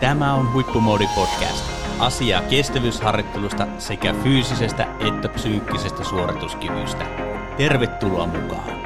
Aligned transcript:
Tämä 0.00 0.34
on 0.34 0.52
Huippumoodi 0.52 1.04
Podcast. 1.14 1.64
Asiaa 1.98 2.42
kestävyysharjoittelusta 2.42 3.66
sekä 3.78 4.14
fyysisestä 4.22 4.86
että 5.08 5.28
psyykkisestä 5.28 6.04
suorituskyvystä. 6.04 7.04
Tervetuloa 7.56 8.26
mukaan! 8.26 8.80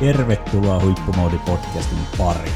Tervetuloa 0.00 0.80
Huippumoodi-podcastin 0.80 2.18
pariin. 2.18 2.52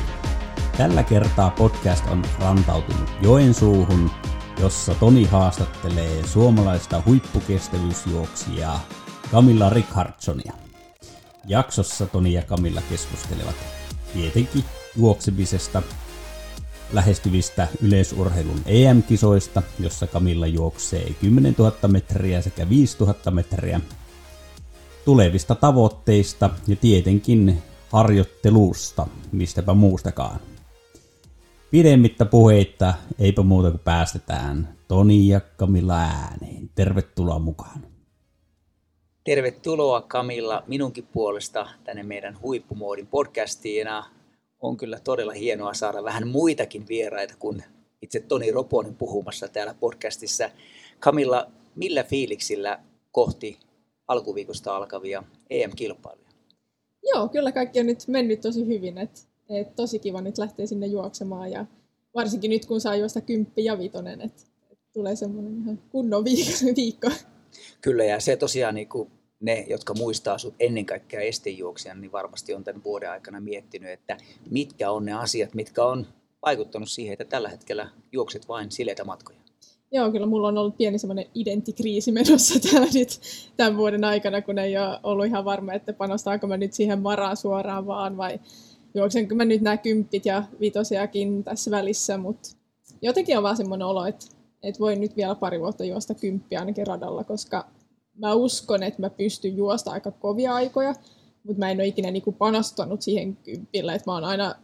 Tällä 0.76 1.02
kertaa 1.02 1.50
podcast 1.50 2.06
on 2.10 2.22
rantautunut 2.40 3.12
Joensuuhun, 3.22 4.10
jossa 4.60 4.94
Toni 4.94 5.24
haastattelee 5.24 6.26
suomalaista 6.26 7.02
huippukestävyysjuoksijaa 7.06 8.86
Camilla 9.32 9.70
Rickardsonia. 9.70 10.52
Jaksossa 11.46 12.06
Toni 12.06 12.32
ja 12.32 12.42
Camilla 12.42 12.82
keskustelevat 12.90 13.54
tietenkin 14.12 14.64
juoksemisesta, 14.96 15.82
lähestyvistä 16.92 17.68
yleisurheilun 17.82 18.60
EM-kisoista, 18.66 19.62
jossa 19.78 20.06
Camilla 20.06 20.46
juoksee 20.46 21.14
10 21.20 21.54
000 21.58 21.72
metriä 21.88 22.42
sekä 22.42 22.68
5 22.68 22.96
000 23.00 23.30
metriä, 23.30 23.80
tulevista 25.04 25.54
tavoitteista 25.54 26.50
ja 26.66 26.76
tietenkin 26.76 27.62
harjoittelusta, 27.92 29.06
mistäpä 29.32 29.74
muustakaan. 29.74 30.40
Pidemmittä 31.70 32.24
puheitta, 32.24 32.94
eipä 33.18 33.42
muuta 33.42 33.70
kuin 33.70 33.80
päästetään 33.84 34.76
Toni 34.88 35.28
ja 35.28 35.40
Kamilla 35.40 35.98
ääneen. 35.98 36.70
Tervetuloa 36.74 37.38
mukaan. 37.38 37.86
Tervetuloa 39.24 40.00
Kamilla 40.00 40.62
minunkin 40.66 41.06
puolesta 41.12 41.68
tänne 41.84 42.02
meidän 42.02 42.38
Huippumoodin 42.42 43.06
podcastiin. 43.06 43.86
On 44.60 44.76
kyllä 44.76 44.98
todella 45.00 45.32
hienoa 45.32 45.74
saada 45.74 46.04
vähän 46.04 46.28
muitakin 46.28 46.88
vieraita 46.88 47.34
kuin 47.38 47.62
itse 48.02 48.20
Toni 48.20 48.50
Roponen 48.50 48.94
puhumassa 48.94 49.48
täällä 49.48 49.74
podcastissa. 49.74 50.50
Kamilla, 51.00 51.50
millä 51.74 52.02
fiiliksillä 52.02 52.78
kohti 53.12 53.58
alkuviikosta 54.08 54.76
alkavia 54.76 55.22
EM-kilpailuja? 55.50 56.26
Joo, 57.02 57.28
kyllä 57.28 57.52
kaikki 57.52 57.80
on 57.80 57.86
nyt 57.86 57.98
mennyt 58.08 58.40
tosi 58.40 58.66
hyvin. 58.66 58.98
Et, 58.98 59.28
et 59.48 59.76
tosi 59.76 59.98
kiva 59.98 60.20
nyt 60.20 60.38
lähteä 60.38 60.66
sinne 60.66 60.86
juoksemaan 60.86 61.50
ja 61.50 61.66
varsinkin 62.14 62.50
nyt 62.50 62.66
kun 62.66 62.80
saa 62.80 62.96
juosta 62.96 63.20
kymppi 63.20 63.64
ja 63.64 63.78
vitonen, 63.78 64.20
että 64.20 64.42
et 64.72 64.78
tulee 64.92 65.16
semmoinen 65.16 65.58
ihan 65.62 65.78
kunnon 65.90 66.24
viikko. 66.76 67.10
Kyllä 67.80 68.04
ja 68.04 68.20
se 68.20 68.36
tosiaan 68.36 68.74
niin 68.74 68.88
kuin 68.88 69.10
ne, 69.40 69.66
jotka 69.68 69.94
muistaa 69.94 70.38
sut 70.38 70.54
ennen 70.60 70.86
kaikkea 70.86 71.20
estejuoksijan, 71.20 72.00
niin 72.00 72.12
varmasti 72.12 72.54
on 72.54 72.64
tämän 72.64 72.84
vuoden 72.84 73.10
aikana 73.10 73.40
miettinyt, 73.40 73.90
että 73.90 74.16
mitkä 74.50 74.90
on 74.90 75.04
ne 75.04 75.12
asiat, 75.12 75.54
mitkä 75.54 75.84
on 75.84 76.06
vaikuttanut 76.42 76.88
siihen, 76.88 77.12
että 77.12 77.24
tällä 77.24 77.48
hetkellä 77.48 77.88
juokset 78.12 78.48
vain 78.48 78.70
sileitä 78.70 79.04
matkoja. 79.04 79.38
Joo, 79.92 80.10
kyllä 80.10 80.26
mulla 80.26 80.48
on 80.48 80.58
ollut 80.58 80.76
pieni 80.76 80.98
semmoinen 80.98 81.26
identikriisi 81.34 82.12
menossa 82.12 82.60
täällä 82.70 82.88
nyt 82.94 83.20
tämän 83.56 83.76
vuoden 83.76 84.04
aikana, 84.04 84.42
kun 84.42 84.58
ei 84.58 84.78
ole 84.78 85.00
ollut 85.02 85.26
ihan 85.26 85.44
varma, 85.44 85.72
että 85.72 85.92
panostaako 85.92 86.46
mä 86.46 86.56
nyt 86.56 86.72
siihen 86.72 87.02
maraan 87.02 87.36
suoraan 87.36 87.86
vaan 87.86 88.16
vai 88.16 88.40
juoksenko 88.96 89.34
mä 89.34 89.44
nyt 89.44 89.62
nämä 89.62 89.76
kymppit 89.76 90.26
ja 90.26 90.42
vitosiakin 90.60 91.44
tässä 91.44 91.70
välissä, 91.70 92.18
mutta 92.18 92.48
jotenkin 93.02 93.36
on 93.36 93.42
vaan 93.42 93.56
semmoinen 93.56 93.86
olo, 93.86 94.06
että, 94.06 94.26
että 94.62 94.80
voin 94.80 95.00
nyt 95.00 95.16
vielä 95.16 95.34
pari 95.34 95.60
vuotta 95.60 95.84
juosta 95.84 96.14
kymppiä 96.14 96.60
ainakin 96.60 96.86
radalla, 96.86 97.24
koska 97.24 97.66
mä 98.18 98.34
uskon, 98.34 98.82
että 98.82 99.00
mä 99.00 99.10
pystyn 99.10 99.56
juosta 99.56 99.90
aika 99.90 100.10
kovia 100.10 100.54
aikoja, 100.54 100.94
mutta 101.42 101.58
mä 101.58 101.70
en 101.70 101.76
ole 101.76 101.86
ikinä 101.86 102.10
niinku 102.10 102.32
panostanut 102.32 103.02
siihen 103.02 103.36
kymppille, 103.36 103.94
että 103.94 104.10
mä 104.10 104.14
oon 104.14 104.24
aina 104.24 104.54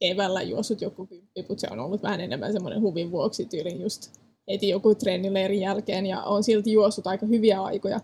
keväällä 0.00 0.42
juossut 0.42 0.80
joku 0.80 1.06
kymppi, 1.06 1.44
mutta 1.48 1.60
se 1.60 1.68
on 1.70 1.80
ollut 1.80 2.02
vähän 2.02 2.20
enemmän 2.20 2.52
semmoinen 2.52 2.82
huvin 2.82 3.10
vuoksi 3.10 3.44
tyylin 3.44 3.80
just 3.80 4.10
heti 4.50 4.68
joku 4.68 4.94
treenileirin 4.94 5.60
jälkeen 5.60 6.06
ja 6.06 6.22
on 6.22 6.44
silti 6.44 6.72
juossut 6.72 7.06
aika 7.06 7.26
hyviä 7.26 7.62
aikoja. 7.62 8.00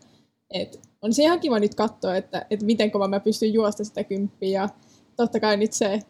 Et 0.55 0.81
on 1.03 1.13
se 1.15 1.23
ihan 1.23 1.41
kiva 1.41 1.59
nyt 1.59 1.75
katsoa, 1.75 2.17
että, 2.17 2.47
että 2.51 2.67
miten 2.67 2.91
kova 2.91 3.09
mä 3.09 3.21
pystyn 3.21 3.53
juosta 3.53 3.85
sitä 3.85 4.05
kymppiä 4.05 4.69
totta 5.23 5.41
kai 5.41 5.57
nyt 5.57 5.73
se 5.73 6.01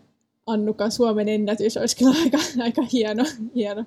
Annuka 0.46 0.90
Suomen 0.90 1.28
ennätys 1.28 1.76
olisi 1.76 1.96
kyllä 1.96 2.14
aika, 2.22 2.38
aika 2.62 2.82
hieno, 2.92 3.24
hieno 3.54 3.84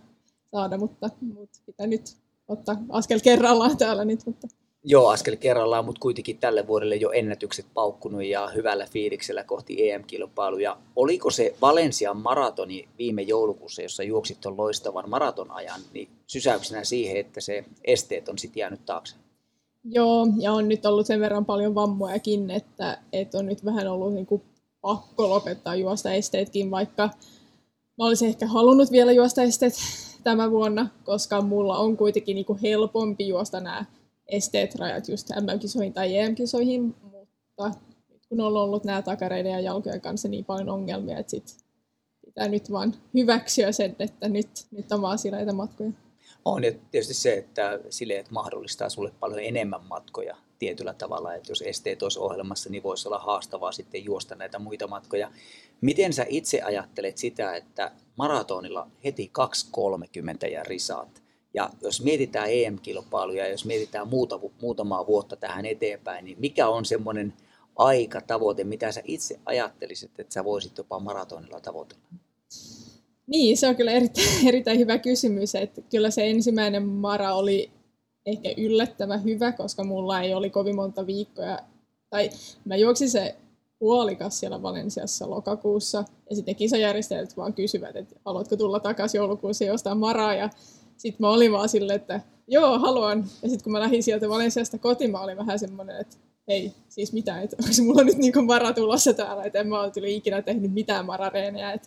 saada, 0.52 0.78
mutta, 0.78 1.10
mutta 1.22 1.60
pitää 1.66 1.88
nyt 1.88 2.02
ottaa 2.48 2.76
askel 2.90 3.20
kerrallaan 3.24 3.78
täällä 3.78 4.06
nyt. 4.06 4.20
Mutta. 4.26 4.48
Joo, 4.84 5.10
askel 5.10 5.36
kerrallaan, 5.36 5.86
mutta 5.86 6.00
kuitenkin 6.00 6.38
tälle 6.38 6.68
vuodelle 6.68 6.96
jo 6.96 7.12
ennätykset 7.12 7.66
paukkunut 7.74 8.24
ja 8.24 8.48
hyvällä 8.48 8.86
fiiliksellä 8.92 9.44
kohti 9.44 9.92
EM-kilpailuja. 9.92 10.78
Oliko 10.96 11.32
se 11.32 11.56
Valensian 11.62 12.18
maratoni 12.18 12.88
viime 12.98 13.22
joulukuussa, 13.22 13.82
jossa 13.82 14.04
juoksit 14.04 14.42
tuon 14.42 14.58
loistavan 14.58 15.10
maratonajan, 15.10 15.82
niin 15.94 16.10
sysäyksenä 16.28 16.84
siihen, 16.84 17.18
että 17.18 17.42
se 17.42 17.66
esteet 17.84 18.30
on 18.30 18.38
sitten 18.38 18.62
jäänyt 18.62 18.86
taakse? 18.86 19.16
Joo, 19.84 20.28
ja 20.40 20.54
on 20.54 20.70
nyt 20.70 20.86
ollut 20.86 21.08
sen 21.08 21.20
verran 21.20 21.46
paljon 21.46 21.76
vammojakin, 21.76 22.52
että, 22.52 22.98
että 23.14 23.38
on 23.38 23.46
nyt 23.46 23.66
vähän 23.66 23.88
ollut 23.88 24.14
niin 24.14 24.26
kuin 24.26 24.42
pakko 24.84 25.30
lopettaa 25.30 25.76
juosta 25.76 26.12
esteetkin, 26.12 26.72
vaikka 26.72 27.10
mä 27.98 28.06
olisin 28.06 28.30
ehkä 28.30 28.48
halunnut 28.48 28.92
vielä 28.92 29.12
juosta 29.12 29.42
esteet 29.42 29.74
tämän 30.24 30.52
vuonna, 30.52 30.88
koska 31.04 31.42
mulla 31.42 31.78
on 31.78 31.98
kuitenkin 31.98 32.36
niin 32.36 32.46
kuin 32.46 32.60
helpompi 32.60 33.28
juosta 33.28 33.60
nämä 33.60 33.86
esteet 34.28 34.76
rajat 34.76 35.10
just 35.10 35.30
MM-kisoihin 35.30 35.94
tai 35.94 36.18
EM-kisoihin, 36.18 36.96
mutta 37.02 37.72
kun 38.30 38.42
on 38.42 38.58
ollut 38.58 38.84
nämä 38.84 39.02
takareiden 39.02 39.52
ja 39.52 39.60
jalkojen 39.60 40.02
kanssa 40.02 40.28
niin 40.28 40.46
paljon 40.46 40.70
ongelmia, 40.70 41.18
että 41.18 41.32
sit 41.32 41.58
pitää 42.26 42.48
nyt 42.48 42.72
vaan 42.72 42.96
hyväksyä 43.14 43.72
sen, 43.72 43.96
että 44.00 44.30
nyt, 44.30 44.50
nyt 44.72 44.92
on 44.92 45.02
vaan 45.02 45.18
sileitä 45.18 45.54
matkoja. 45.54 45.92
On 46.46 46.64
ja 46.64 46.72
tietysti 46.92 47.14
se, 47.14 47.34
että 47.34 47.80
sileet 47.90 48.32
mahdollistaa 48.32 48.90
sulle 48.90 49.12
paljon 49.20 49.40
enemmän 49.40 49.84
matkoja 49.84 50.38
tietyllä 50.64 50.94
tavalla, 50.94 51.34
että 51.34 51.52
jos 51.52 51.62
esteet 51.62 52.04
olisi 52.04 52.20
ohjelmassa, 52.20 52.70
niin 52.70 52.84
voisi 52.84 53.08
olla 53.08 53.20
haastavaa 53.20 53.72
sitten 53.72 54.06
juosta 54.06 54.36
näitä 54.36 54.60
muita 54.60 54.88
matkoja. 54.88 55.32
Miten 55.82 56.14
sä 56.14 56.26
itse 56.30 56.62
ajattelet 56.62 57.18
sitä, 57.18 57.56
että 57.56 57.92
maratonilla 58.18 58.88
heti 59.04 59.32
2.30 60.44 60.52
ja 60.52 60.64
risaat, 60.64 61.24
ja 61.54 61.70
jos 61.82 62.04
mietitään 62.04 62.48
EM-kilpailuja, 62.52 63.48
jos 63.48 63.66
mietitään 63.66 64.08
muuta, 64.08 64.40
muutamaa 64.62 65.08
vuotta 65.08 65.36
tähän 65.36 65.66
eteenpäin, 65.66 66.26
niin 66.26 66.38
mikä 66.40 66.68
on 66.68 66.86
semmoinen 66.86 67.34
aikatavoite, 67.76 68.64
mitä 68.64 68.92
sä 68.92 69.02
itse 69.06 69.40
ajattelisit, 69.46 70.20
että 70.20 70.34
sä 70.34 70.44
voisit 70.44 70.78
jopa 70.78 71.00
maratonilla 71.00 71.60
tavoitella? 71.60 72.04
Niin, 73.28 73.58
se 73.58 73.68
on 73.68 73.76
kyllä 73.76 73.92
erittäin, 73.92 74.48
erittäin 74.50 74.80
hyvä 74.80 74.98
kysymys. 74.98 75.56
Että 75.56 75.82
kyllä 75.82 76.12
se 76.12 76.30
ensimmäinen 76.30 76.88
mara 76.88 77.34
oli 77.34 77.72
ehkä 78.26 78.50
yllättävän 78.58 79.24
hyvä, 79.24 79.52
koska 79.52 79.84
mulla 79.84 80.22
ei 80.22 80.34
oli 80.34 80.50
kovin 80.50 80.76
monta 80.76 81.08
viikkoa. 81.08 81.58
Tai 82.10 82.30
mä 82.66 82.76
juoksin 82.76 83.10
se 83.10 83.36
puolikas 83.80 84.40
siellä 84.40 84.62
Valensiassa 84.62 85.30
lokakuussa, 85.30 86.04
ja 86.30 86.36
sitten 86.36 86.56
kisajärjestäjät 86.56 87.38
vaan 87.38 87.54
kysyvät, 87.54 87.96
että 87.96 88.16
haluatko 88.26 88.58
tulla 88.58 88.80
takaisin 88.80 89.18
joulukuussa 89.18 89.64
jostain 89.64 89.98
maraa, 89.98 90.34
ja 90.34 90.50
sitten 90.98 91.18
mä 91.20 91.30
olin 91.30 91.52
vaan 91.52 91.70
silleen, 91.70 91.96
että 91.96 92.22
joo, 92.48 92.80
haluan. 92.80 93.26
Ja 93.44 93.50
sitten 93.50 93.64
kun 93.64 93.72
mä 93.72 93.80
lähdin 93.80 94.04
sieltä 94.04 94.30
Valensiasta 94.30 94.78
kotiin, 94.78 95.12
mä 95.12 95.22
olin 95.22 95.38
vähän 95.38 95.60
semmoinen, 95.60 95.98
että 95.98 96.18
hei, 96.48 96.74
siis 96.90 97.14
mitä, 97.14 97.42
että 97.42 97.56
onko 97.60 97.84
mulla 97.84 98.04
nyt 98.04 98.18
niin 98.18 98.46
mara 98.46 98.74
tulossa 98.74 99.14
täällä, 99.14 99.44
että 99.44 99.60
en 99.60 99.68
mä 99.68 99.82
ole 99.82 100.10
ikinä 100.10 100.42
tehnyt 100.42 100.74
mitään 100.74 101.06
marareeneja. 101.06 101.78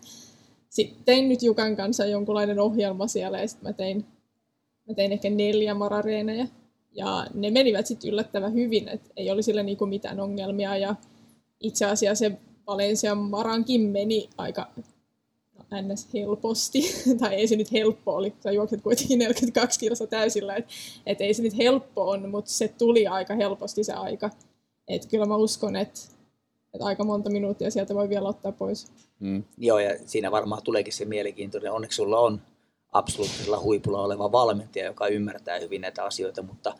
Sitten 0.68 1.04
tein 1.04 1.28
nyt 1.28 1.42
Jukan 1.42 1.76
kanssa 1.76 2.06
jonkunlainen 2.06 2.60
ohjelma 2.60 3.06
siellä 3.06 3.40
ja 3.40 3.48
sitten 3.48 3.68
mä 3.68 3.72
tein, 3.72 4.04
mä 4.88 4.94
tein 4.94 5.12
ehkä 5.12 5.30
neljä 5.30 5.74
marareeneja. 5.74 6.46
Ja 6.92 7.26
ne 7.34 7.50
menivät 7.50 7.86
sitten 7.86 8.10
yllättävän 8.10 8.54
hyvin, 8.54 8.88
että 8.88 9.10
ei 9.16 9.30
oli 9.30 9.42
sille 9.42 9.62
niinku 9.62 9.86
mitään 9.86 10.20
ongelmia. 10.20 10.76
Ja 10.76 10.94
itse 11.60 11.84
asiassa 11.84 12.28
se 12.28 12.38
Valensian 12.66 13.18
marankin 13.18 13.80
meni 13.80 14.28
aika 14.38 14.68
ns. 15.82 16.08
helposti, 16.14 16.82
tai 17.20 17.34
ei 17.34 17.48
se 17.48 17.56
nyt 17.56 17.72
helppo 17.72 18.14
oli, 18.14 18.34
sä 18.40 18.52
juokset 18.52 18.82
kuitenkin 18.82 19.18
42 19.18 19.80
kilsa 19.80 20.06
täysillä, 20.06 20.56
että 20.56 20.72
et 21.06 21.20
ei 21.20 21.34
se 21.34 21.42
nyt 21.42 21.56
helppo 21.56 22.10
on, 22.10 22.30
mutta 22.30 22.50
se 22.50 22.68
tuli 22.68 23.06
aika 23.06 23.34
helposti 23.34 23.84
se 23.84 23.92
aika. 23.92 24.30
Et 24.88 25.06
kyllä 25.06 25.26
mä 25.26 25.36
uskon, 25.36 25.76
että 25.76 26.00
et 26.74 26.82
aika 26.82 27.04
monta 27.04 27.30
minuuttia 27.30 27.70
sieltä 27.70 27.94
voi 27.94 28.08
vielä 28.08 28.28
ottaa 28.28 28.52
pois. 28.52 28.86
Mm, 29.20 29.44
joo, 29.58 29.78
ja 29.78 29.98
siinä 30.06 30.30
varmaan 30.30 30.62
tuleekin 30.62 30.92
se 30.92 31.04
mielenkiintoinen. 31.04 31.72
Onneksi 31.72 31.96
sulla 31.96 32.20
on 32.20 32.40
absoluuttisella 32.92 33.60
huipulla 33.60 34.02
oleva 34.02 34.32
valmentaja, 34.32 34.84
joka 34.84 35.08
ymmärtää 35.08 35.58
hyvin 35.58 35.80
näitä 35.80 36.04
asioita, 36.04 36.42
mutta 36.42 36.74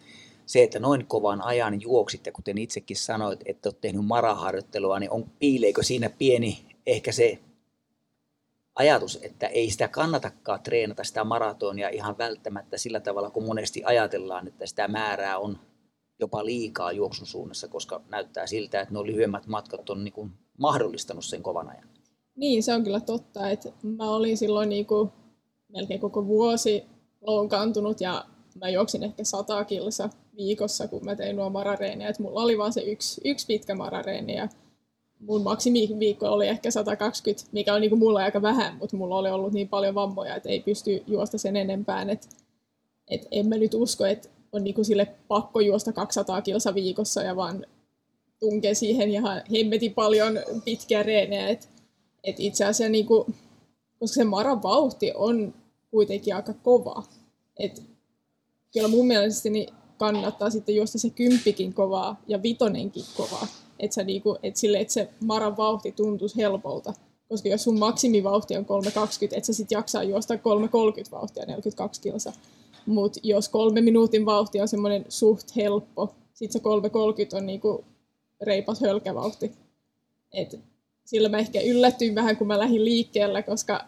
se, 0.47 0.63
että 0.63 0.79
noin 0.79 1.07
kovan 1.07 1.43
ajan 1.43 1.81
juoksit, 1.83 2.27
ja 2.27 2.33
kuten 2.33 2.59
itsekin 2.59 2.97
sanoit, 2.97 3.41
että 3.45 3.69
olet 3.69 3.81
tehnyt 3.81 4.07
maraharjoittelua, 4.07 4.99
niin 4.99 5.11
on, 5.11 5.31
piileekö 5.39 5.83
siinä 5.83 6.11
pieni 6.11 6.67
ehkä 6.87 7.13
se 7.13 7.39
ajatus, 8.75 9.19
että 9.23 9.47
ei 9.47 9.71
sitä 9.71 9.89
kannatakaan 9.89 10.63
treenata 10.63 11.05
sitä 11.05 11.25
maratonia 11.25 11.89
ihan 11.89 12.19
välttämättä 12.19 12.79
sillä 12.79 13.01
tavalla, 13.01 13.31
kun 13.31 13.47
monesti 13.47 13.83
ajatellaan, 13.85 14.49
että 14.49 14.67
sitä 14.67 14.89
määrää 14.89 15.39
on 15.39 15.59
jopa 16.21 16.45
liikaa 16.45 16.93
juoksun 16.93 17.27
suunnassa, 17.27 17.69
koska 17.69 18.01
näyttää 18.09 18.47
siltä, 18.47 18.81
että 18.81 18.95
nuo 18.95 19.07
lyhyemmät 19.07 19.47
matkat 19.47 19.91
on 19.91 20.05
niin 20.05 20.33
mahdollistanut 20.59 21.25
sen 21.25 21.43
kovan 21.43 21.69
ajan. 21.69 21.89
Niin, 22.37 22.63
se 22.63 22.75
on 22.75 22.85
kyllä 22.85 23.01
totta. 23.01 23.51
Että 23.51 23.73
mä 23.83 24.11
olin 24.11 24.37
silloin 24.37 24.69
niin 24.69 24.87
kuin 24.87 25.11
melkein 25.77 26.01
koko 26.01 26.27
vuosi 26.27 26.85
loukkaantunut 27.21 28.01
ja 28.01 28.25
mä 28.61 28.69
juoksin 28.69 29.03
ehkä 29.03 29.25
100 29.25 29.65
kilsa 29.65 30.11
viikossa, 30.37 30.89
kun 30.89 31.05
mä 31.05 31.17
tein 31.17 31.37
nuo 31.37 31.51
marareeniä. 31.51 32.09
Että 32.09 32.23
mulla 32.23 32.43
oli 32.43 32.59
vaan 32.59 32.73
se 32.73 32.81
yksi, 32.81 33.21
yksi 33.25 33.47
pitkä 33.47 33.75
marareeni 33.75 34.37
ja 34.37 34.49
mun 35.21 35.43
maksimiviikko 35.43 36.29
oli 36.29 36.49
ehkä 36.49 36.71
120, 36.71 37.49
mikä 37.53 37.75
on 37.75 37.81
niinku 37.81 37.97
mulla 37.97 38.21
aika 38.21 38.43
vähän, 38.43 38.77
mutta 38.77 38.97
mulla 38.97 39.17
oli 39.17 39.31
ollut 39.31 39.53
niin 39.53 39.69
paljon 39.69 39.95
vammoja, 39.95 40.37
että 40.37 40.49
ei 40.49 40.61
pysty 40.61 41.03
juosta 41.07 41.39
sen 41.39 41.57
enempään. 41.57 42.11
Et, 42.11 42.29
et 43.11 43.29
en 43.31 43.49
mä 43.49 43.57
nyt 43.57 43.75
usko, 43.75 44.07
että 44.07 44.29
on 44.53 44.65
niinku 44.65 44.85
sille 44.85 45.07
pakko 45.29 45.61
juosta 45.61 45.93
200 45.93 46.43
kilsa 46.43 46.75
viikossa 46.75 47.23
ja 47.23 47.37
vaan 47.37 47.67
tunkee 48.41 48.75
siihen 48.75 49.11
ihan 49.11 49.43
hemmetin 49.53 49.95
paljon 49.95 50.39
pitkiä 50.65 51.03
reenejä. 51.03 51.49
Et, 51.49 51.69
et 52.25 52.37
itse 52.39 52.65
asiassa, 52.65 52.93
niinku, 52.93 53.27
koska 53.99 54.15
se 54.15 54.25
maran 54.25 54.63
vauhti 54.63 55.13
on 55.15 55.55
kuitenkin 55.97 56.37
aika 56.37 56.53
kova. 56.53 57.03
Et 57.59 57.83
kyllä 58.73 58.89
mun 58.89 59.09
niin 59.51 59.75
kannattaa 59.99 60.51
sitten 60.51 60.75
juosta 60.75 60.99
se 60.99 61.11
kymppikin 61.11 61.75
kovaa 61.75 62.21
ja 62.29 62.43
vitonenkin 62.43 63.05
kovaa 63.17 63.47
että, 63.79 64.05
niinku, 64.05 64.39
et 64.43 64.57
sille, 64.57 64.79
että 64.79 64.93
se 64.93 65.09
maran 65.21 65.57
vauhti 65.57 65.93
tuntuisi 65.93 66.37
helpolta. 66.37 66.93
Koska 67.29 67.49
jos 67.49 67.65
sun 67.65 67.79
maksimivauhti 67.79 68.57
on 68.57 68.65
3.20, 68.65 69.37
et 69.37 69.45
sä 69.45 69.53
sit 69.53 69.71
jaksaa 69.71 70.03
juosta 70.03 70.35
3.30 70.35 70.41
vauhtia 71.13 71.45
42 71.47 72.01
kilsa. 72.01 72.33
Mutta 72.87 73.21
jos 73.23 73.49
kolme 73.49 73.81
minuutin 73.81 74.27
vauhti 74.27 74.61
on 74.61 74.69
semmoinen 74.69 75.05
suht 75.09 75.57
helppo, 75.57 76.15
sit 76.35 76.53
se 76.53 76.59
3.30 76.59 76.65
on 77.37 77.47
niinku 77.47 77.85
reipas 78.41 78.81
hölkävauhti. 78.81 79.53
Et 80.33 80.61
sillä 81.05 81.29
mä 81.29 81.39
ehkä 81.39 81.61
yllätyin 81.61 82.15
vähän, 82.15 82.37
kun 82.37 82.47
mä 82.47 82.59
lähdin 82.59 82.85
liikkeelle, 82.85 83.43
koska 83.43 83.85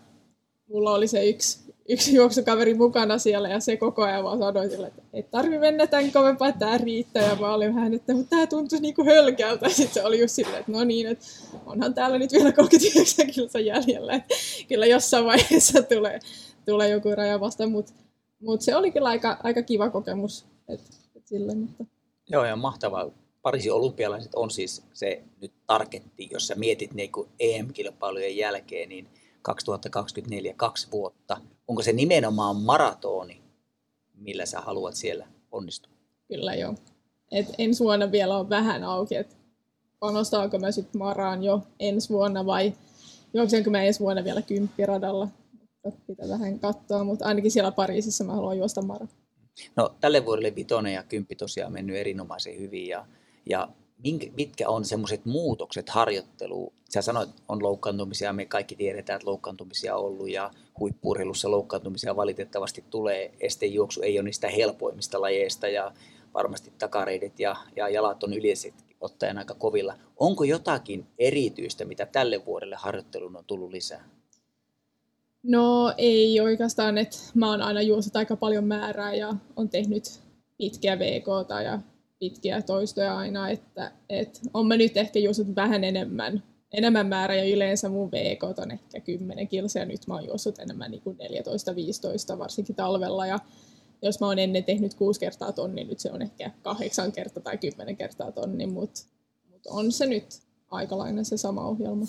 mulla 0.68 0.94
oli 0.94 1.08
se 1.08 1.28
yksi 1.28 1.67
yksi 1.88 2.14
juoksukaveri 2.14 2.74
mukana 2.74 3.18
siellä 3.18 3.48
ja 3.48 3.60
se 3.60 3.76
koko 3.76 4.02
ajan 4.02 4.24
vaan 4.24 4.38
sanoi 4.38 4.70
sille, 4.70 4.86
että 4.86 5.02
ei 5.12 5.22
tarvi 5.22 5.58
mennä 5.58 5.86
tämän 5.86 6.12
kovempaa, 6.12 6.48
että 6.48 6.58
tämä 6.58 6.78
riittää. 6.78 7.28
Ja 7.28 7.36
mä 7.36 7.54
olin 7.54 7.74
vähän, 7.74 7.94
että 7.94 8.14
mutta 8.14 8.30
tämä 8.30 8.46
tuntuisi 8.46 8.82
niinku 8.82 9.04
hölkältä. 9.04 9.68
Sitten 9.68 9.94
se 9.94 10.04
oli 10.04 10.20
just 10.20 10.34
silleen, 10.34 10.60
että 10.60 10.72
no 10.72 10.84
niin, 10.84 11.06
että 11.06 11.26
onhan 11.66 11.94
täällä 11.94 12.18
nyt 12.18 12.32
vielä 12.32 12.52
39 12.52 13.26
kilsa 13.26 13.60
jäljellä. 13.60 14.14
Että 14.14 14.34
kyllä 14.68 14.86
jossain 14.86 15.24
vaiheessa 15.24 15.82
tulee, 15.82 16.18
tulee 16.66 16.88
joku 16.88 17.14
raja 17.14 17.40
vasta, 17.40 17.66
mutta 17.66 17.92
mut 18.40 18.62
se 18.62 18.76
oli 18.76 18.90
kyllä 18.90 19.08
aika, 19.08 19.36
aika 19.42 19.62
kiva 19.62 19.90
kokemus. 19.90 20.44
Et, 20.68 20.80
et 21.16 21.26
sille, 21.26 21.54
mutta... 21.54 21.84
Joo, 22.30 22.44
ja 22.44 22.56
mahtavaa. 22.56 23.10
Pariisin 23.42 23.72
olympialaiset 23.72 24.34
on 24.34 24.50
siis 24.50 24.82
se 24.92 25.22
nyt 25.40 25.52
tarketti, 25.66 26.28
jos 26.30 26.46
sä 26.46 26.54
mietit 26.54 26.94
niin 26.94 27.10
EM-kilpailujen 27.40 28.36
jälkeen, 28.36 28.88
niin 28.88 29.08
2024 29.42 30.54
kaksi 30.56 30.88
vuotta. 30.92 31.40
Onko 31.68 31.82
se 31.82 31.92
nimenomaan 31.92 32.56
maratoni, 32.56 33.40
millä 34.14 34.46
sä 34.46 34.60
haluat 34.60 34.94
siellä 34.94 35.26
onnistua? 35.52 35.92
Kyllä 36.28 36.54
joo. 36.54 36.74
Et 37.32 37.46
ensi 37.58 37.84
vuonna 37.84 38.12
vielä 38.12 38.38
on 38.38 38.48
vähän 38.48 38.84
auki, 38.84 39.16
että 39.16 39.36
panostaako 39.98 40.58
mä 40.58 40.72
sitten 40.72 40.98
maraan 40.98 41.44
jo 41.44 41.62
ensi 41.80 42.08
vuonna 42.08 42.46
vai 42.46 42.72
juoksenko 43.34 43.70
mä 43.70 43.82
ensi 43.82 44.00
vuonna 44.00 44.24
vielä 44.24 44.42
kymppiradalla. 44.42 45.28
Pitää 46.06 46.28
vähän 46.28 46.58
katsoa, 46.58 47.04
mutta 47.04 47.24
ainakin 47.24 47.50
siellä 47.50 47.72
Pariisissa 47.72 48.24
mä 48.24 48.32
haluan 48.32 48.58
juosta 48.58 48.82
mara. 48.82 49.06
No 49.76 49.94
tälle 50.00 50.24
vuodelle 50.24 50.54
vitonen 50.54 50.94
ja 50.94 51.02
kymppi 51.02 51.34
tosiaan 51.34 51.72
mennyt 51.72 51.96
erinomaisen 51.96 52.58
hyvin 52.58 52.86
ja, 52.86 53.06
ja 53.46 53.68
mitkä 54.36 54.68
on 54.68 54.84
semmoiset 54.84 55.24
muutokset 55.24 55.88
harjoitteluun? 55.88 56.72
Sä 56.90 57.02
sanoit, 57.02 57.30
on 57.48 57.62
loukkaantumisia, 57.62 58.32
me 58.32 58.46
kaikki 58.46 58.76
tiedetään, 58.76 59.16
että 59.16 59.28
loukkaantumisia 59.28 59.96
on 59.96 60.04
ollut 60.04 60.30
ja 60.30 60.50
huippuurheilussa 60.78 61.50
loukkaantumisia 61.50 62.16
valitettavasti 62.16 62.84
tulee. 62.90 63.34
Estejuoksu 63.40 64.02
ei 64.02 64.18
ole 64.18 64.24
niistä 64.24 64.48
helpoimmista 64.48 65.20
lajeista 65.20 65.68
ja 65.68 65.92
varmasti 66.34 66.72
takareidet 66.78 67.40
ja, 67.40 67.56
ja 67.76 67.88
jalat 67.88 68.22
on 68.22 68.34
yleisesti 68.34 68.96
ottaen 69.00 69.38
aika 69.38 69.54
kovilla. 69.54 69.94
Onko 70.16 70.44
jotakin 70.44 71.06
erityistä, 71.18 71.84
mitä 71.84 72.06
tälle 72.06 72.46
vuodelle 72.46 72.76
harjoitteluun 72.76 73.36
on 73.36 73.44
tullut 73.44 73.70
lisää? 73.70 74.04
No 75.42 75.94
ei 75.96 76.40
oikeastaan, 76.40 76.98
että 76.98 77.16
mä 77.34 77.50
oon 77.50 77.62
aina 77.62 77.82
juossut 77.82 78.16
aika 78.16 78.36
paljon 78.36 78.64
määrää 78.64 79.14
ja 79.14 79.34
on 79.56 79.68
tehnyt 79.68 80.20
pitkiä 80.58 80.98
VK 80.98 81.26
ja 81.64 81.78
pitkiä 82.18 82.62
toistoja 82.62 83.16
aina, 83.16 83.50
että, 83.50 83.92
että 84.08 84.40
on 84.54 84.66
mä 84.66 84.76
nyt 84.76 84.96
ehkä 84.96 85.18
juossut 85.18 85.56
vähän 85.56 85.84
enemmän, 85.84 86.42
enemmän 86.72 87.06
määrä 87.06 87.34
ja 87.34 87.54
yleensä 87.54 87.88
mun 87.88 88.10
VK 88.10 88.44
on 88.58 88.70
ehkä 88.70 89.00
10 89.00 89.48
kilsa 89.48 89.78
ja 89.78 89.84
nyt 89.84 90.06
mä 90.06 90.14
oon 90.14 90.26
juossut 90.26 90.58
enemmän 90.58 90.90
niin 90.90 91.02
kuin 91.02 91.16
14-15 92.34 92.38
varsinkin 92.38 92.76
talvella 92.76 93.26
ja 93.26 93.38
jos 94.02 94.20
mä 94.20 94.26
oon 94.26 94.38
ennen 94.38 94.64
tehnyt 94.64 94.94
6 94.94 95.20
kertaa 95.20 95.52
tonni, 95.52 95.74
niin 95.74 95.88
nyt 95.88 96.00
se 96.00 96.12
on 96.12 96.22
ehkä 96.22 96.50
8 96.62 97.12
kertaa 97.12 97.42
tai 97.42 97.58
10 97.58 97.96
kertaa 97.96 98.32
tonni, 98.32 98.66
mutta 98.66 99.00
mut 99.50 99.66
on 99.66 99.92
se 99.92 100.06
nyt 100.06 100.26
aikalainen 100.70 101.24
se 101.24 101.36
sama 101.36 101.66
ohjelma. 101.66 102.04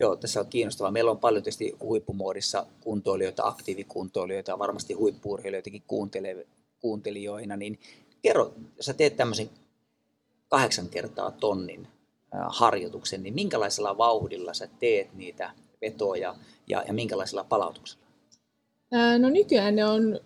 Joo, 0.00 0.16
tässä 0.16 0.40
on 0.40 0.46
kiinnostavaa. 0.46 0.90
Meillä 0.90 1.10
on 1.10 1.18
paljon 1.18 1.42
tietysti 1.42 1.76
huippumoodissa 1.82 2.66
kuntoilijoita, 2.80 3.46
aktiivikuntoilijoita, 3.46 4.58
varmasti 4.58 4.94
huippuurheilijoitakin 4.94 5.82
kuuntelijoina, 6.80 7.56
niin 7.56 7.78
kerro, 8.22 8.52
jos 8.76 8.86
sä 8.86 8.94
teet 8.94 9.16
tämmöisen 9.16 9.50
kahdeksan 10.48 10.88
kertaa 10.88 11.30
tonnin 11.30 11.88
harjoituksen, 12.48 13.22
niin 13.22 13.34
minkälaisella 13.34 13.98
vauhdilla 13.98 14.54
sä 14.54 14.68
teet 14.80 15.14
niitä 15.14 15.50
vetoja 15.80 16.34
ja, 16.66 16.84
ja 16.86 16.92
minkälaisella 16.92 17.44
palautuksella? 17.44 18.02
no 19.18 19.28
nykyään 19.28 19.76
ne 19.76 19.84
on, 19.84 20.20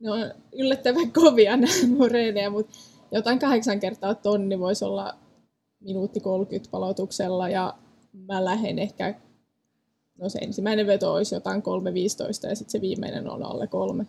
ne 0.00 0.10
on 0.10 0.32
yllättävän 0.52 1.12
kovia 1.12 1.56
nämä 1.56 1.96
moreeneja, 1.96 2.50
mutta 2.50 2.78
jotain 3.12 3.38
kahdeksan 3.38 3.80
kertaa 3.80 4.14
tonni 4.14 4.58
voisi 4.58 4.84
olla 4.84 5.14
minuutti 5.80 6.20
30 6.20 6.70
palautuksella 6.70 7.48
ja 7.48 7.74
mä 8.12 8.44
lähden 8.44 8.78
ehkä, 8.78 9.14
no 10.18 10.28
se 10.28 10.38
ensimmäinen 10.38 10.86
veto 10.86 11.14
olisi 11.14 11.34
jotain 11.34 11.62
3.15 11.62 12.48
ja 12.48 12.56
sitten 12.56 12.70
se 12.70 12.80
viimeinen 12.80 13.30
on 13.30 13.42
alle 13.42 13.66
kolme. 13.66 14.06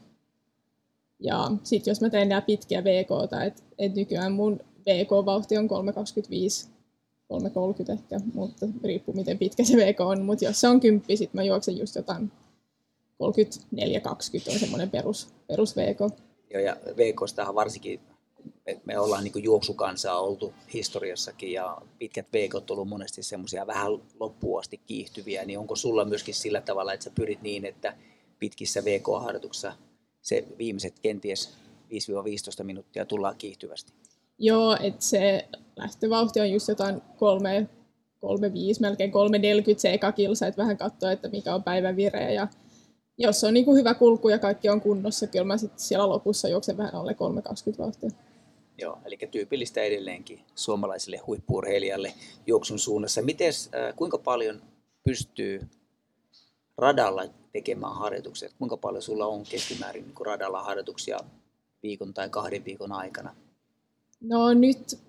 Ja 1.20 1.52
sitten 1.64 1.92
jos 1.92 2.02
mä 2.02 2.10
teen 2.10 2.30
nämä 2.30 2.42
pitkiä 2.42 2.84
VK, 2.84 3.10
että 3.48 3.64
et 3.78 3.96
nykyään 3.96 4.32
mun 4.32 4.60
VK-vauhti 4.86 5.58
on 5.58 5.70
3.25, 5.70 6.70
3.30 7.34 7.92
ehkä, 7.94 8.20
mutta 8.34 8.66
riippuu 8.84 9.16
miten 9.16 9.38
pitkä 9.38 9.64
se 9.64 9.78
VK 9.78 10.02
on. 10.02 10.22
Mutta 10.22 10.46
jos 10.46 10.62
se 10.62 10.68
on 10.68 10.80
kymppi, 10.80 11.18
sitten 11.18 11.40
mä 11.40 11.44
juoksen 11.44 11.78
just 11.78 11.96
jotain 11.96 12.32
34-20 13.24 14.54
on 14.54 14.60
semmoinen 14.60 14.90
perus, 14.90 15.28
perus 15.48 15.76
VK. 15.76 16.00
Joo, 16.54 16.62
ja 16.62 16.78
VKstahan 16.98 17.56
varsinkin, 17.56 18.00
että 18.66 18.84
me 18.86 19.00
ollaan 19.00 19.24
niin 19.24 19.44
juoksukansaa 19.44 20.20
oltu 20.20 20.54
historiassakin 20.74 21.52
ja 21.52 21.82
pitkät 22.00 22.28
VK 22.34 22.56
on 22.56 22.64
ollut 22.70 22.88
monesti 22.88 23.24
semmoisia 23.24 23.68
vähän 23.68 23.92
loppuun 24.20 24.60
asti 24.60 24.78
kiihtyviä, 24.78 25.46
niin 25.46 25.60
onko 25.60 25.76
sulla 25.76 26.06
myöskin 26.06 26.34
sillä 26.34 26.62
tavalla, 26.62 26.94
että 26.94 27.04
sä 27.04 27.12
pyrit 27.16 27.42
niin, 27.42 27.66
että 27.66 27.98
pitkissä 28.40 28.86
VK-harjoituksissa 28.86 29.74
se 30.22 30.48
viimeiset 30.58 31.00
kenties 31.00 31.50
5-15 32.62 32.64
minuuttia 32.64 33.06
tullaan 33.06 33.36
kiihtyvästi. 33.38 33.94
Joo, 34.38 34.78
että 34.84 35.06
se 35.06 35.48
lähtövauhti 35.76 36.40
on 36.40 36.52
just 36.52 36.68
jotain 36.68 37.02
3, 37.18 37.68
5, 38.54 38.82
melkein 38.82 39.12
3.40 39.12 39.16
se 39.78 39.94
eka 39.94 40.12
kilsa, 40.12 40.48
että 40.48 40.62
vähän 40.62 40.78
katsoa, 40.78 41.12
että 41.12 41.30
mikä 41.30 41.56
on 41.56 41.64
päivän 41.64 41.96
vireä. 41.96 42.32
Ja 42.32 42.48
jos 43.18 43.44
on 43.44 43.54
niin 43.54 43.66
kuin 43.66 43.78
hyvä 43.78 43.94
kulku 43.94 44.30
ja 44.30 44.40
kaikki 44.40 44.70
on 44.70 44.82
kunnossa, 44.82 45.28
kyllä 45.28 45.46
mä 45.46 45.58
sitten 45.58 45.80
siellä 45.80 46.10
lopussa 46.10 46.48
juoksen 46.48 46.78
vähän 46.78 46.96
alle 46.96 47.16
3.20 47.72 47.78
vauhtia. 47.78 48.10
Joo, 48.78 48.98
eli 49.06 49.18
tyypillistä 49.32 49.82
edelleenkin 49.82 50.40
suomalaiselle 50.56 51.18
huippuurheilijalle 51.18 52.14
juoksun 52.48 52.80
suunnassa. 52.80 53.22
Miten, 53.22 53.48
äh, 53.76 53.96
kuinka 53.96 54.18
paljon 54.18 54.62
pystyy 55.04 55.62
radalla 56.80 57.24
tekemään 57.52 57.96
harjoituksia? 57.96 58.50
Kuinka 58.58 58.78
paljon 58.78 59.02
sulla 59.02 59.26
on 59.26 59.44
keskimäärin 59.44 60.04
niin 60.04 60.26
radalla 60.26 60.64
harjoituksia 60.64 61.20
viikon 61.84 62.14
tai 62.14 62.30
kahden 62.30 62.66
viikon 62.66 62.92
aikana? 62.92 63.36
No 64.22 64.54
nyt 64.54 65.00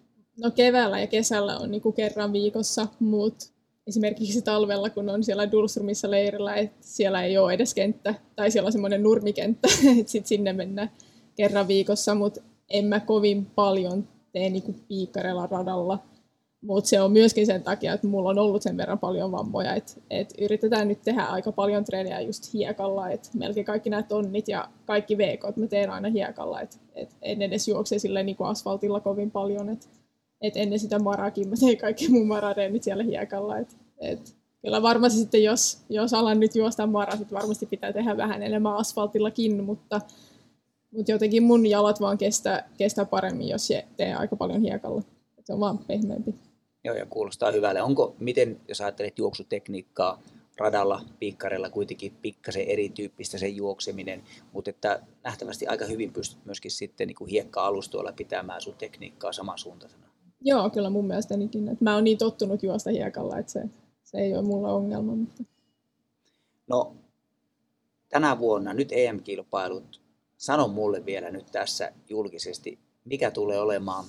no 0.41 0.51
keväällä 0.51 1.01
ja 1.01 1.07
kesällä 1.07 1.59
on 1.59 1.71
niin 1.71 1.83
kuin 1.83 1.95
kerran 1.95 2.33
viikossa, 2.33 2.87
mutta 3.01 3.47
esimerkiksi 3.87 4.43
talvella, 4.43 4.91
kun 4.91 5.09
on 5.09 5.25
siellä 5.25 5.53
Dulstrumissa 5.53 6.11
leirillä, 6.11 6.55
että 6.55 6.77
siellä 6.81 7.23
ei 7.23 7.39
ole 7.39 7.53
edes 7.53 7.75
kenttä, 7.75 8.15
tai 8.37 8.51
siellä 8.51 8.67
on 8.67 8.73
semmoinen 8.73 9.03
nurmikenttä, 9.03 9.69
että 10.01 10.13
sitten 10.13 10.29
sinne 10.29 10.53
mennään 10.53 10.91
kerran 11.35 11.69
viikossa, 11.69 12.15
mutta 12.15 12.41
en 12.71 12.85
mä 12.85 13.01
kovin 13.01 13.47
paljon 13.47 14.09
tee 14.33 14.51
niin 14.51 14.85
piikkarella 14.89 15.47
radalla. 15.47 15.99
Mutta 16.63 16.89
se 16.89 17.01
on 17.01 17.13
myöskin 17.13 17.47
sen 17.47 17.63
takia, 17.63 17.93
että 17.93 18.07
mulla 18.07 18.31
on 18.31 18.39
ollut 18.39 18.63
sen 18.63 18.77
verran 18.77 18.99
paljon 18.99 19.33
vammoja, 19.33 19.75
että 19.75 19.93
et 20.11 20.35
yritetään 20.41 20.89
nyt 20.89 21.03
tehdä 21.03 21.23
aika 21.23 21.53
paljon 21.53 21.85
treeniä 21.85 22.21
just 22.21 22.55
hiekalla, 22.55 23.11
että 23.11 23.29
melkein 23.35 23.67
kaikki 23.67 23.91
nämä 23.91 24.03
tonnit 24.03 24.49
ja 24.49 24.69
kaikki 24.87 25.19
veekot 25.19 25.57
mä 25.57 25.67
teen 25.67 25.91
aina 25.91 26.09
hiekalla, 26.09 26.61
että 26.61 26.77
et 26.95 27.17
en 27.23 27.43
edes 27.43 27.69
juokse 27.69 27.99
silleen 27.99 28.27
niin 28.27 28.37
asfaltilla 28.41 29.01
kovin 29.01 29.31
paljon, 29.31 29.69
että 29.69 29.87
et 30.41 30.57
ennen 30.57 30.79
sitä 30.79 30.99
marakin 30.99 31.49
mä 31.49 31.55
tein 31.61 31.79
kaikki 31.79 32.09
mun 32.09 32.27
maradeenit 32.27 32.83
siellä 32.83 33.03
hiekalla, 33.03 33.59
että 33.59 33.75
et 33.99 34.37
kyllä 34.63 34.83
varmasti 34.83 35.19
sitten, 35.19 35.43
jos, 35.43 35.79
jos 35.89 36.15
alan 36.15 36.41
nyt 36.41 36.55
juosta 36.55 36.87
mara, 36.87 37.17
sitten 37.17 37.39
varmasti 37.39 37.67
pitää 37.67 37.93
tehdä 37.93 38.17
vähän 38.17 38.43
enemmän 38.43 38.77
asfaltillakin, 38.77 39.65
mutta, 39.65 40.01
mutta 40.91 41.13
jotenkin 41.13 41.43
mun 41.43 41.67
jalat 41.67 42.01
vaan 42.01 42.19
kestää, 42.19 42.69
kestää 42.79 43.05
paremmin, 43.05 43.49
jos 43.49 43.69
teen 43.97 44.19
aika 44.19 44.37
paljon 44.37 44.61
hiekalla. 44.61 45.03
Se 45.45 45.53
on 45.53 45.61
vaan 45.61 45.79
pehmeämpi. 45.79 46.50
Joo, 46.85 46.97
ja 46.97 47.07
kuulostaa 47.07 47.51
hyvälle. 47.51 47.83
Onko, 47.83 48.17
miten, 48.19 48.61
jos 48.69 48.81
ajattelet 48.81 49.19
juoksutekniikkaa, 49.19 50.23
radalla, 50.59 51.01
piikkarella 51.19 51.71
kuitenkin 51.71 52.17
pikkasen 52.23 52.67
erityyppistä 52.67 53.39
se 53.39 53.49
juokseminen, 53.49 54.23
mutta 54.53 54.71
että 54.71 55.03
nähtävästi 55.25 55.67
aika 55.67 55.85
hyvin 55.85 56.13
pystyt 56.13 56.45
myöskin 56.45 56.71
sitten 56.71 57.07
niin 57.07 57.17
kuin 57.17 57.31
hiekka-alustoilla 57.31 58.13
pitämään 58.13 58.61
sun 58.61 58.75
tekniikkaa 58.75 59.33
samansuuntaisena. 59.33 60.07
Joo, 60.41 60.71
kyllä 60.71 60.91
mun 60.91 61.07
mielestänikin. 61.07 61.69
Että 61.69 61.85
mä 61.85 61.95
oon 61.95 62.05
niin 62.05 62.19
tottunut 62.19 62.63
juosta 62.63 62.91
hiekalla, 62.91 63.39
että 63.39 63.53
se, 63.53 63.63
se 64.03 64.19
ei 64.19 64.35
ole 64.35 64.43
mulla 64.43 64.73
ongelma. 64.73 65.15
Mutta... 65.15 65.45
No, 66.69 66.97
tänä 68.09 68.39
vuonna 68.39 68.75
nyt 68.75 68.89
EM-kilpailut. 68.93 70.01
Sano 70.37 70.69
mulle 70.69 71.07
vielä 71.07 71.31
nyt 71.31 71.47
tässä 71.53 71.93
julkisesti, 72.09 72.79
mikä 73.05 73.31
tulee 73.31 73.61
olemaan 73.61 74.05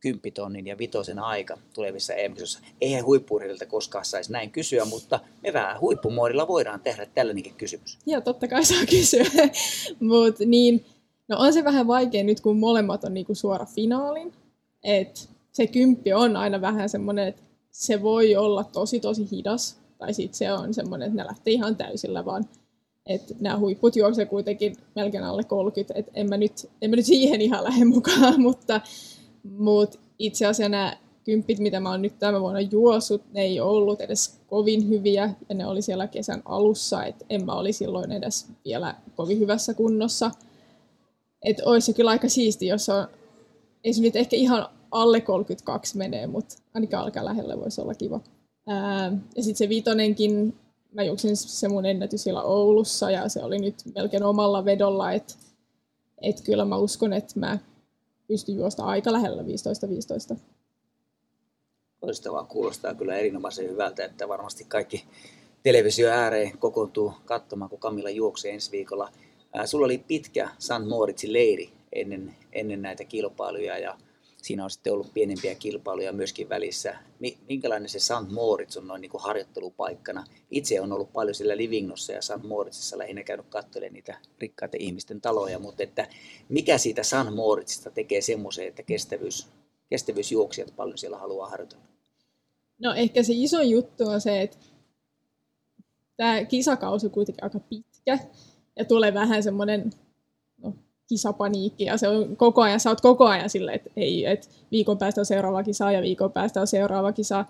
kymppitonnin 0.00 0.66
ja 0.66 0.78
vitosen 0.78 1.18
aika 1.18 1.58
tulevissa 1.74 2.14
em 2.14 2.34
Eihän 2.80 3.04
huippuurilta 3.04 3.66
koskaan 3.66 4.04
saisi 4.04 4.32
näin 4.32 4.50
kysyä, 4.50 4.84
mutta 4.84 5.20
me 5.42 5.52
vähän 5.52 5.80
huippumoodilla 5.80 6.48
voidaan 6.48 6.80
tehdä 6.80 7.06
tällainenkin 7.06 7.54
kysymys. 7.54 7.98
Joo, 8.06 8.20
totta 8.20 8.48
kai 8.48 8.64
saa 8.64 8.86
kysyä. 8.90 9.24
Mut 10.00 10.38
niin, 10.46 10.84
no 11.28 11.36
on 11.38 11.52
se 11.52 11.64
vähän 11.64 11.86
vaikea 11.86 12.24
nyt, 12.24 12.40
kun 12.40 12.58
molemmat 12.58 13.04
on 13.04 13.14
niinku 13.14 13.34
suora 13.34 13.66
finaalin. 13.66 14.32
Et 14.82 15.28
se 15.52 15.66
kymppi 15.66 16.12
on 16.12 16.36
aina 16.36 16.60
vähän 16.60 16.88
semmoinen, 16.88 17.28
että 17.28 17.42
se 17.70 18.02
voi 18.02 18.36
olla 18.36 18.64
tosi 18.64 19.00
tosi 19.00 19.28
hidas. 19.30 19.76
Tai 19.98 20.14
sitten 20.14 20.38
se 20.38 20.52
on 20.52 20.74
semmoinen, 20.74 21.06
että 21.06 21.22
ne 21.22 21.26
lähtee 21.26 21.54
ihan 21.54 21.76
täysillä 21.76 22.24
vaan. 22.24 22.44
Että 23.06 23.34
nämä 23.40 23.58
huipput 23.58 23.96
juoksee 23.96 24.26
kuitenkin 24.26 24.76
melkein 24.96 25.24
alle 25.24 25.44
30, 25.44 25.94
että 25.96 26.12
en 26.14 26.26
nyt, 26.36 26.70
en 26.82 26.90
mä 26.90 26.96
nyt 26.96 27.06
siihen 27.06 27.40
ihan 27.40 27.64
lähde 27.64 27.84
mukaan, 27.84 28.40
mutta 28.48 28.80
mutta 29.42 29.98
itse 30.18 30.46
asiassa 30.46 30.68
nämä 30.68 30.96
kymppit, 31.24 31.58
mitä 31.58 31.80
mä 31.80 31.90
oon 31.90 32.02
nyt 32.02 32.18
tämän 32.18 32.40
vuonna 32.40 32.60
juossut, 32.60 33.22
ne 33.32 33.42
ei 33.42 33.60
ollut 33.60 34.00
edes 34.00 34.40
kovin 34.46 34.88
hyviä 34.88 35.34
ja 35.48 35.54
ne 35.54 35.66
oli 35.66 35.82
siellä 35.82 36.06
kesän 36.06 36.42
alussa, 36.44 37.04
että 37.04 37.24
en 37.30 37.46
mä 37.46 37.52
oli 37.52 37.72
silloin 37.72 38.12
edes 38.12 38.46
vielä 38.64 38.94
kovin 39.16 39.38
hyvässä 39.38 39.74
kunnossa. 39.74 40.30
Että 41.44 41.62
olisi 41.66 41.86
se 41.86 41.92
kyllä 41.92 42.10
aika 42.10 42.28
siisti, 42.28 42.66
jos 42.66 42.88
on, 42.88 43.08
ei 43.84 43.92
se 43.92 44.02
nyt 44.02 44.16
ehkä 44.16 44.36
ihan 44.36 44.68
alle 44.90 45.20
32 45.20 45.98
menee, 45.98 46.26
mutta 46.26 46.56
ainakin 46.74 46.98
aika 46.98 47.24
lähellä 47.24 47.58
voisi 47.58 47.80
olla 47.80 47.94
kiva. 47.94 48.20
Ää, 48.66 49.12
ja 49.36 49.42
sitten 49.42 49.56
se 49.56 49.68
viitonenkin, 49.68 50.56
mä 50.92 51.02
juoksin 51.02 51.36
se 51.36 51.68
mun 51.68 51.86
ennätys 51.86 52.22
siellä 52.22 52.42
Oulussa 52.42 53.10
ja 53.10 53.28
se 53.28 53.42
oli 53.42 53.58
nyt 53.58 53.74
melkein 53.94 54.22
omalla 54.22 54.64
vedolla, 54.64 55.12
että 55.12 55.34
et 56.22 56.40
kyllä 56.40 56.64
mä 56.64 56.76
uskon, 56.76 57.12
että 57.12 57.40
mä 57.40 57.58
pystyi 58.30 58.56
juosta 58.56 58.84
aika 58.84 59.12
lähellä 59.12 59.42
15-15. 59.42 60.36
Loistavaa, 62.02 62.44
kuulostaa 62.44 62.94
kyllä 62.94 63.16
erinomaisen 63.16 63.70
hyvältä, 63.70 64.04
että 64.04 64.28
varmasti 64.28 64.64
kaikki 64.64 65.04
televisio 65.62 66.10
ääreen 66.10 66.58
kokoontuu 66.58 67.12
katsomaan, 67.24 67.70
kun 67.70 67.78
Kamilla 67.78 68.10
juoksee 68.10 68.52
ensi 68.52 68.72
viikolla. 68.72 69.12
Sulla 69.64 69.84
oli 69.84 69.98
pitkä 69.98 70.48
St. 70.58 70.88
Moritzin 70.88 71.32
leiri 71.32 71.70
ennen, 71.92 72.34
ennen 72.52 72.82
näitä 72.82 73.04
kilpailuja 73.04 73.78
ja 73.78 73.98
siinä 74.42 74.64
on 74.64 74.70
sitten 74.70 74.92
ollut 74.92 75.14
pienempiä 75.14 75.54
kilpailuja 75.54 76.12
myöskin 76.12 76.48
välissä. 76.48 76.96
Minkälainen 77.48 77.88
se 77.88 77.98
St. 77.98 78.32
Moritz 78.32 78.76
on 78.76 78.86
noin 78.86 79.00
niin 79.00 79.10
kuin 79.10 79.22
harjoittelupaikkana? 79.22 80.24
Itse 80.50 80.80
on 80.80 80.92
ollut 80.92 81.12
paljon 81.12 81.34
siellä 81.34 81.56
Livignossa 81.56 82.12
ja 82.12 82.22
St. 82.22 82.42
Moritzissa 82.48 82.98
lähinnä 82.98 83.22
käynyt 83.22 83.46
katselemaan 83.48 83.92
niitä 83.94 84.18
rikkaita 84.38 84.76
ihmisten 84.80 85.20
taloja, 85.20 85.58
mutta 85.58 85.82
että 85.82 86.08
mikä 86.48 86.78
siitä 86.78 87.02
St. 87.02 87.34
Moritzista 87.34 87.90
tekee 87.90 88.20
semmoisen, 88.20 88.68
että 88.68 88.82
kestävyys, 88.82 89.46
kestävyysjuoksijat 89.90 90.76
paljon 90.76 90.98
siellä 90.98 91.18
haluaa 91.18 91.48
harjoitella? 91.48 91.84
No 92.78 92.94
ehkä 92.94 93.22
se 93.22 93.32
iso 93.36 93.60
juttu 93.60 94.04
on 94.04 94.20
se, 94.20 94.42
että 94.42 94.56
tämä 96.16 96.44
kisakausi 96.44 97.06
on 97.06 97.12
kuitenkin 97.12 97.44
aika 97.44 97.60
pitkä 97.60 98.18
ja 98.76 98.84
tulee 98.84 99.14
vähän 99.14 99.42
semmoinen 99.42 99.90
kisapaniikki 101.10 101.84
ja 101.84 101.96
se 101.96 102.08
on 102.08 102.36
koko 102.36 102.62
ajan, 102.62 102.80
sä 102.80 102.90
oot 102.90 103.00
koko 103.00 103.26
ajan 103.26 103.50
silleen, 103.50 103.76
että 103.76 103.90
ei, 103.96 104.26
että 104.26 104.48
viikon 104.70 104.98
päästä 104.98 105.20
on 105.20 105.26
seuraava 105.26 105.62
kisa 105.62 105.92
ja 105.92 106.02
viikon 106.02 106.32
päästä 106.32 106.60
on 106.60 106.66
seuraava 106.66 107.12
kisa. 107.12 107.44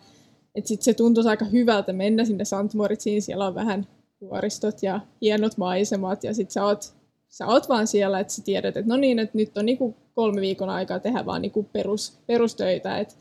Että 0.55 0.69
sitten 0.69 0.85
se 0.85 0.95
tuntuu 0.95 1.29
aika 1.29 1.45
hyvältä 1.45 1.93
mennä 1.93 2.25
sinne 2.25 2.45
St. 2.45 2.75
Moritsiin, 2.75 3.23
siellä 3.23 3.47
on 3.47 3.55
vähän 3.55 3.87
vuoristot 4.21 4.83
ja 4.83 5.01
hienot 5.23 5.57
maisemat 5.57 6.25
ja 6.25 6.35
sitten 6.35 6.53
sä 6.53 6.65
oot, 6.65 6.95
sä 7.29 7.47
oot 7.47 7.69
vaan 7.69 7.87
siellä, 7.87 8.21
että 8.21 8.33
sä 8.33 8.43
tiedät, 8.45 8.77
että 8.77 8.89
no 8.89 8.97
niin, 8.97 9.19
että 9.19 9.39
nyt 9.39 9.59
on 9.59 9.67
niinku 9.67 9.97
kolme 10.15 10.41
viikon 10.41 10.71
aikaa 10.71 10.99
tehdä 10.99 11.27
vaan 11.27 11.43
niinku 11.43 11.63
perus, 11.73 12.19
perustöitä, 12.27 12.99
että 12.99 13.15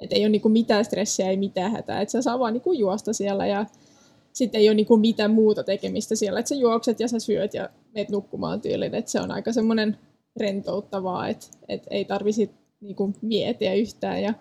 et 0.00 0.12
ei 0.12 0.22
ole 0.22 0.28
niinku 0.28 0.48
mitään 0.48 0.84
stressiä, 0.84 1.30
ei 1.30 1.36
mitään 1.36 1.72
hätää, 1.72 2.00
että 2.00 2.12
sä 2.12 2.22
saa 2.22 2.38
vaan 2.38 2.52
niinku 2.52 2.72
juosta 2.72 3.12
siellä 3.12 3.46
ja 3.46 3.66
sitten 4.36 4.60
ei 4.60 4.68
ole 4.68 4.74
niinku 4.74 4.96
mitään 4.96 5.30
muuta 5.30 5.64
tekemistä 5.64 6.14
siellä, 6.14 6.40
että 6.40 6.48
sä 6.48 6.54
juokset 6.54 7.00
ja 7.00 7.08
sä 7.08 7.18
syöt 7.18 7.54
ja 7.54 7.68
meet 7.94 8.08
nukkumaan 8.08 8.60
tyylin, 8.60 8.94
että 8.94 9.10
se 9.10 9.20
on 9.20 9.30
aika 9.30 9.52
semmoinen 9.52 9.98
rentouttavaa, 10.36 11.28
että, 11.28 11.46
että 11.68 11.88
ei 11.90 12.04
tarvisi 12.04 12.50
niinku 12.80 13.12
miettiä 13.22 13.74
yhtään 13.74 14.22
ja, 14.22 14.34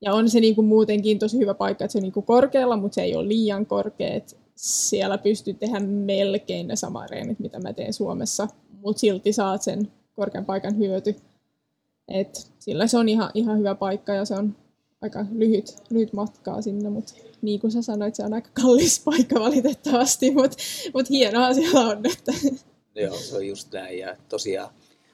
ja 0.00 0.14
on 0.14 0.30
se 0.30 0.40
niinku 0.40 0.62
muutenkin 0.62 1.18
tosi 1.18 1.38
hyvä 1.38 1.54
paikka, 1.54 1.84
että 1.84 1.92
se 1.92 1.98
on 1.98 2.02
niinku 2.02 2.22
korkealla, 2.22 2.76
mutta 2.76 2.94
se 2.94 3.02
ei 3.02 3.16
ole 3.16 3.28
liian 3.28 3.66
korkea, 3.66 4.14
että 4.14 4.36
siellä 4.54 5.18
pystyy 5.18 5.54
tehdä 5.54 5.80
melkein 5.80 6.68
ne 6.68 6.76
samat 6.76 7.10
reenit, 7.10 7.38
mitä 7.38 7.58
mä 7.58 7.72
teen 7.72 7.92
Suomessa, 7.92 8.48
mutta 8.82 9.00
silti 9.00 9.32
saat 9.32 9.62
sen 9.62 9.92
korkean 10.14 10.44
paikan 10.44 10.78
hyöty. 10.78 11.16
Et 12.08 12.50
sillä 12.58 12.86
se 12.86 12.98
on 12.98 13.08
ihan, 13.08 13.30
ihan 13.34 13.58
hyvä 13.58 13.74
paikka 13.74 14.14
ja 14.14 14.24
se 14.24 14.34
on 14.34 14.56
aika 15.02 15.24
lyhyt, 15.32 15.76
lyhyt 15.90 16.12
matkaa 16.12 16.62
sinne, 16.62 16.90
mutta 16.90 17.14
niin 17.42 17.60
kuin 17.60 17.70
sä 17.70 17.82
sanoit, 17.82 18.14
se 18.14 18.22
on 18.24 18.34
aika 18.34 18.50
kallis 18.62 19.00
paikka 19.04 19.40
valitettavasti, 19.40 20.30
mutta 20.30 20.56
mut 20.94 21.10
hienoa 21.10 21.54
siellä 21.54 21.80
on. 21.80 22.06
Että. 22.06 22.32
Joo, 22.94 23.16
se 23.16 23.36
on 23.36 23.46
just 23.46 23.72
näin. 23.72 23.98
Ja 23.98 24.16
tosiaan 24.28 24.70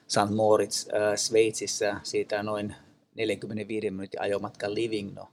St. 0.07 0.35
Moritz 0.35 0.87
äh, 0.87 1.17
Sveitsissä, 1.17 1.99
siitä 2.03 2.43
noin 2.43 2.75
45 3.15 3.91
minuutin 3.91 4.21
ajomatka 4.21 4.73
Livigno 4.73 5.27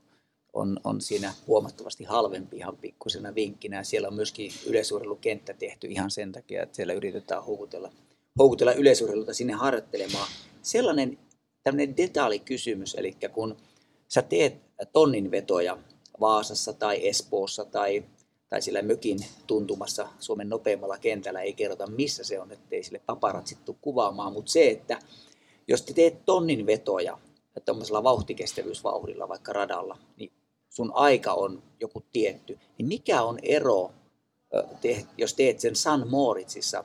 on, 0.53 0.79
on 0.83 1.01
siinä 1.01 1.33
huomattavasti 1.47 2.03
halvempi 2.03 2.57
ihan 2.57 2.77
pikkusena 2.77 3.35
vinkkinä. 3.35 3.83
Siellä 3.83 4.07
on 4.07 4.13
myöskin 4.13 4.51
yleisurheilukenttä 4.67 5.53
tehty 5.53 5.87
ihan 5.87 6.11
sen 6.11 6.31
takia, 6.31 6.63
että 6.63 6.75
siellä 6.75 6.93
yritetään 6.93 7.43
houkutella, 7.43 7.91
houkutella 8.39 8.73
yleisurheilulta 8.73 9.33
sinne 9.33 9.53
harjoittelemaan. 9.53 10.27
Sellainen 10.61 11.17
tämmöinen 11.63 11.97
detaalikysymys, 11.97 12.95
eli 12.95 13.17
kun 13.33 13.57
sä 14.13 14.21
teet 14.21 14.55
tonnin 14.93 15.31
vetoja 15.31 15.77
Vaasassa 16.19 16.73
tai 16.73 17.07
Espoossa 17.07 17.65
tai, 17.65 18.03
tai 18.49 18.61
sillä 18.61 18.81
mökin 18.81 19.19
tuntumassa 19.47 20.07
Suomen 20.19 20.49
nopeimmalla 20.49 20.97
kentällä, 20.97 21.41
ei 21.41 21.53
kerrota 21.53 21.87
missä 21.87 22.23
se 22.23 22.39
on, 22.39 22.51
ettei 22.51 22.83
sille 22.83 23.01
paparatsittu 23.05 23.77
kuvaamaan, 23.81 24.33
mutta 24.33 24.51
se, 24.51 24.69
että 24.69 24.99
jos 25.67 25.81
te 25.81 25.93
teet 25.93 26.25
tonnin 26.25 26.65
vetoja 26.65 27.17
tuommoisella 27.65 28.03
vauhtikestävyysvauhdilla 28.03 29.29
vaikka 29.29 29.53
radalla, 29.53 29.97
niin 30.17 30.31
sun 30.69 30.91
aika 30.93 31.33
on 31.33 31.63
joku 31.79 32.03
tietty, 32.13 32.59
niin 32.77 32.87
mikä 32.87 33.21
on 33.21 33.39
ero, 33.43 33.91
jos 35.17 35.33
teet 35.33 35.59
sen 35.59 35.75
San 35.75 36.09
Moritzissa 36.09 36.83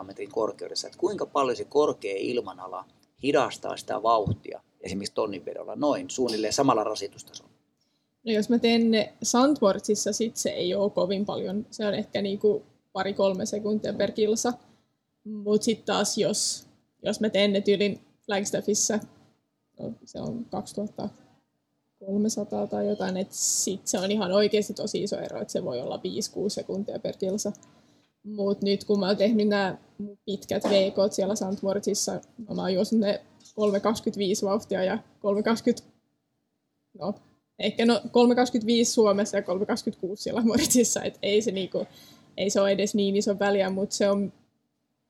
1600-1700 0.00 0.04
metrin 0.04 0.30
korkeudessa, 0.30 0.86
että 0.86 0.98
kuinka 0.98 1.26
paljon 1.26 1.56
se 1.56 1.64
korkea 1.64 2.16
ilmanala 2.18 2.84
hidastaa 3.22 3.76
sitä 3.76 4.02
vauhtia 4.02 4.60
esimerkiksi 4.80 5.14
tonninvedolla 5.14 5.76
noin 5.76 6.10
suunnilleen 6.10 6.52
samalla 6.52 6.84
rasitustasolla? 6.84 7.50
No 8.24 8.32
jos 8.32 8.48
mä 8.48 8.58
teen 8.58 8.90
ne 8.90 9.14
Sandwortsissa, 9.22 10.12
sit 10.12 10.36
se 10.36 10.50
ei 10.50 10.74
ole 10.74 10.90
kovin 10.90 11.26
paljon. 11.26 11.66
Se 11.70 11.86
on 11.86 11.94
ehkä 11.94 12.22
niinku 12.22 12.62
pari-kolme 12.92 13.46
sekuntia 13.46 13.92
per 13.92 14.12
kilsa. 14.12 14.52
Mutta 15.24 15.64
sitten 15.64 15.86
taas 15.86 16.18
jos, 16.18 16.66
jos 17.02 17.20
mä 17.20 17.30
teen 17.30 17.52
ne 17.52 17.60
tyylin 17.60 18.00
Flagstaffissa, 18.26 18.98
no, 19.78 19.92
se 20.04 20.20
on 20.20 20.44
2300 20.44 22.66
tai 22.66 22.88
jotain, 22.88 23.16
että 23.16 23.34
sit 23.36 23.86
se 23.86 23.98
on 23.98 24.10
ihan 24.10 24.32
oikeasti 24.32 24.74
tosi 24.74 25.02
iso 25.02 25.18
ero, 25.18 25.40
että 25.40 25.52
se 25.52 25.64
voi 25.64 25.80
olla 25.80 25.96
5-6 25.96 26.00
sekuntia 26.48 26.98
per 26.98 27.16
kilsa. 27.16 27.52
Mutta 28.22 28.66
nyt 28.66 28.84
kun 28.84 29.00
mä 29.00 29.06
oon 29.06 29.16
tehnyt 29.16 29.48
nämä 29.48 29.78
pitkät 30.24 30.64
VK 30.64 31.12
siellä 31.12 31.34
St. 31.34 31.62
Moritzissa, 31.62 32.20
no 32.48 32.54
mä 32.54 32.62
oon 32.62 32.74
juossut 32.74 32.98
ne 32.98 33.20
3.25 33.50 34.48
vauhtia 34.48 34.84
ja 34.84 34.96
3.20 34.96 35.84
no, 36.98 37.14
ehkä 37.58 37.86
no 37.86 38.00
325 38.12 38.92
Suomessa 38.92 39.36
ja 39.36 39.42
326 39.42 40.22
siellä 40.22 40.42
Moritsissa, 40.42 41.02
että 41.02 41.18
ei 41.22 41.42
se, 41.42 41.50
niinku, 41.50 41.86
ei 42.36 42.50
se 42.50 42.60
ole 42.60 42.70
edes 42.70 42.94
niin 42.94 43.16
iso 43.16 43.38
väliä, 43.38 43.70
mutta 43.70 43.96
se 43.96 44.10
on, 44.10 44.32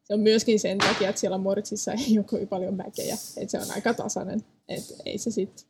se 0.05 0.15
on 0.15 0.21
myöskin 0.21 0.61
sen 0.61 0.79
takia, 0.79 1.09
että 1.09 1.21
siellä 1.21 1.39
Moritsissa 1.39 1.93
ei 1.93 2.19
ole 2.19 2.25
kovin 2.25 2.49
paljon 2.49 2.75
mäkejä, 2.75 3.17
että 3.37 3.51
se 3.51 3.59
on 3.59 3.71
aika 3.75 3.95
tasainen, 3.95 4.45
että 4.69 4.95
ei 5.05 5.19
se 5.19 5.31
sitten. 5.31 5.65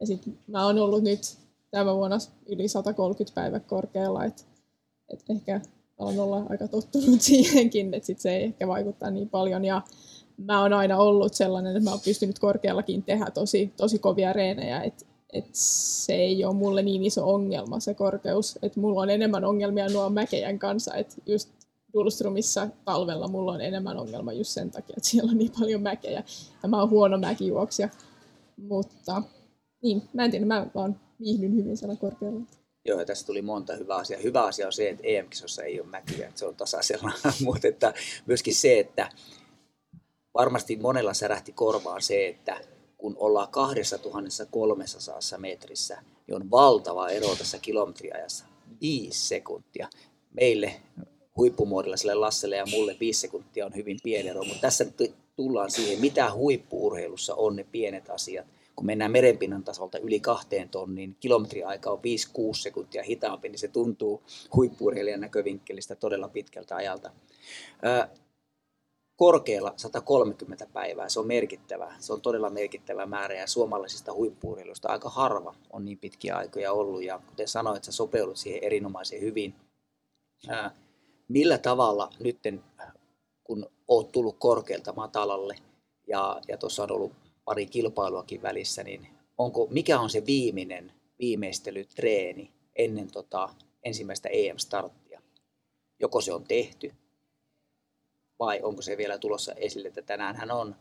Ja 0.00 0.06
sitten 0.06 0.38
mä 0.46 0.66
oon 0.66 0.78
ollut 0.78 1.02
nyt 1.02 1.36
tämä 1.70 1.94
vuonna 1.94 2.18
yli 2.46 2.68
130 2.68 3.34
päivää 3.34 3.60
korkealla, 3.60 4.24
että 4.24 4.42
et 5.08 5.24
ehkä 5.28 5.60
alan 5.98 6.18
olla 6.18 6.46
aika 6.48 6.68
tottunut 6.68 7.22
siihenkin, 7.28 7.94
että 7.94 8.06
sit 8.06 8.20
se 8.20 8.36
ei 8.36 8.44
ehkä 8.44 8.68
vaikuttaa 8.68 9.10
niin 9.10 9.28
paljon. 9.28 9.64
Ja 9.64 9.82
mä 10.38 10.62
oon 10.62 10.72
aina 10.72 10.98
ollut 10.98 11.34
sellainen, 11.34 11.76
että 11.76 11.84
mä 11.84 11.90
oon 11.90 12.00
pystynyt 12.04 12.38
korkeallakin 12.38 13.02
tehdä 13.02 13.26
tosi, 13.34 13.72
tosi 13.76 13.98
kovia 13.98 14.32
reenejä, 14.32 14.82
että 14.82 15.04
et 15.32 15.48
se 15.52 16.14
ei 16.14 16.44
ole 16.44 16.54
mulle 16.54 16.82
niin 16.82 17.04
iso 17.04 17.34
ongelma 17.34 17.80
se 17.80 17.94
korkeus, 17.94 18.58
että 18.62 18.80
mulla 18.80 19.00
on 19.00 19.10
enemmän 19.10 19.44
ongelmia 19.44 19.88
nuo 19.88 20.10
mäkejen 20.10 20.58
kanssa, 20.58 20.94
että 20.94 21.16
just 21.26 21.48
Dulstrumissa 21.92 22.68
talvella 22.84 23.28
mulla 23.28 23.52
on 23.52 23.60
enemmän 23.60 23.96
ongelma 23.96 24.32
just 24.32 24.50
sen 24.50 24.70
takia, 24.70 24.94
että 24.96 25.08
siellä 25.08 25.30
on 25.30 25.38
niin 25.38 25.52
paljon 25.60 25.82
mäkejä 25.82 26.22
ja 26.62 26.68
mä 26.68 26.80
oon 26.80 26.90
huono 26.90 27.18
mäkijuoksija. 27.18 27.88
Mutta 28.56 29.22
niin, 29.82 30.02
mä 30.12 30.24
en 30.24 30.30
tiedä, 30.30 30.46
mä 30.46 30.66
vaan 30.74 31.00
viihdyn 31.20 31.56
hyvin 31.56 31.76
siellä 31.76 31.96
korkealla. 31.96 32.40
Joo, 32.84 33.04
tässä 33.04 33.26
tuli 33.26 33.42
monta 33.42 33.76
hyvää 33.76 33.96
asiaa. 33.96 34.20
Hyvä 34.20 34.44
asia 34.44 34.66
on 34.66 34.72
se, 34.72 34.88
että 34.88 35.02
EM-kisossa 35.06 35.62
ei 35.62 35.80
ole 35.80 35.88
mäkiä, 35.88 36.28
että 36.28 36.38
se 36.38 36.46
on 36.46 36.56
tasaisella, 36.56 37.12
mutta 37.44 37.68
että 37.68 37.94
myöskin 38.26 38.54
se, 38.54 38.78
että 38.78 39.08
varmasti 40.36 40.76
monella 40.76 41.14
särähti 41.14 41.52
korvaan 41.52 42.02
se, 42.02 42.28
että 42.28 42.60
kun 42.98 43.16
ollaan 43.18 43.48
2300 43.48 45.18
metrissä, 45.38 46.02
niin 46.26 46.34
on 46.34 46.50
valtava 46.50 47.08
ero 47.08 47.36
tässä 47.36 47.58
kilometriajassa. 47.58 48.44
Viisi 48.80 49.26
sekuntia. 49.28 49.88
Meille 50.32 50.80
huippumuodilla 51.36 52.20
Lasselle 52.20 52.56
ja 52.56 52.66
mulle 52.70 52.96
viisi 53.00 53.20
sekuntia 53.20 53.66
on 53.66 53.74
hyvin 53.74 53.98
pieni 54.02 54.28
ero, 54.28 54.44
mutta 54.44 54.60
tässä 54.60 54.86
tullaan 55.36 55.70
siihen, 55.70 56.00
mitä 56.00 56.32
huippuurheilussa 56.32 57.34
on 57.34 57.56
ne 57.56 57.64
pienet 57.64 58.10
asiat 58.10 58.46
kun 58.76 58.86
mennään 58.86 59.12
merenpinnan 59.12 59.64
tasolta 59.64 59.98
yli 59.98 60.20
kahteen 60.20 60.68
tonniin, 60.68 61.16
kilometriaika 61.20 61.90
on 61.90 61.98
5-6 61.98 62.00
sekuntia 62.52 63.02
hitaampi, 63.02 63.48
niin 63.48 63.58
se 63.58 63.68
tuntuu 63.68 64.22
huippuurheilijan 64.56 65.20
näkövinkkelistä 65.20 65.94
todella 65.94 66.28
pitkältä 66.28 66.76
ajalta. 66.76 67.10
Korkealla 69.16 69.74
130 69.76 70.66
päivää, 70.72 71.08
se 71.08 71.20
on 71.20 71.26
merkittävä, 71.26 71.94
se 71.98 72.12
on 72.12 72.20
todella 72.20 72.50
merkittävä 72.50 73.06
määrä 73.06 73.34
ja 73.34 73.46
suomalaisista 73.46 74.12
huippuurheilusta 74.12 74.88
aika 74.88 75.08
harva 75.08 75.54
on 75.70 75.84
niin 75.84 75.98
pitkiä 75.98 76.36
aikoja 76.36 76.72
ollut 76.72 77.02
ja 77.02 77.20
kuten 77.26 77.48
sanoit, 77.48 77.84
sä 77.84 77.92
sopeudut 77.92 78.36
siihen 78.36 78.64
erinomaisen 78.64 79.20
hyvin. 79.20 79.54
Millä 81.28 81.58
tavalla 81.58 82.10
nytten, 82.20 82.64
kun 83.44 83.70
oot 83.88 84.12
tullut 84.12 84.36
korkealta 84.38 84.92
matalalle 84.92 85.56
ja, 86.08 86.40
ja 86.48 86.56
tuossa 86.56 86.82
on 86.82 86.92
ollut 86.92 87.12
pari 87.44 87.66
kilpailuakin 87.66 88.42
välissä, 88.42 88.82
niin 88.82 89.06
onko, 89.38 89.66
mikä 89.70 90.00
on 90.00 90.10
se 90.10 90.26
viimeinen 90.26 90.92
viimeistelytreeni 91.18 92.52
ennen 92.76 93.10
tota 93.12 93.48
ensimmäistä 93.82 94.28
EM-starttia? 94.28 95.22
Joko 96.00 96.20
se 96.20 96.32
on 96.32 96.44
tehty 96.44 96.92
vai 98.38 98.60
onko 98.62 98.82
se 98.82 98.96
vielä 98.96 99.18
tulossa 99.18 99.52
esille, 99.52 99.88
että 99.88 100.02
tänään 100.02 100.36
hän 100.36 100.50
on 100.50 100.76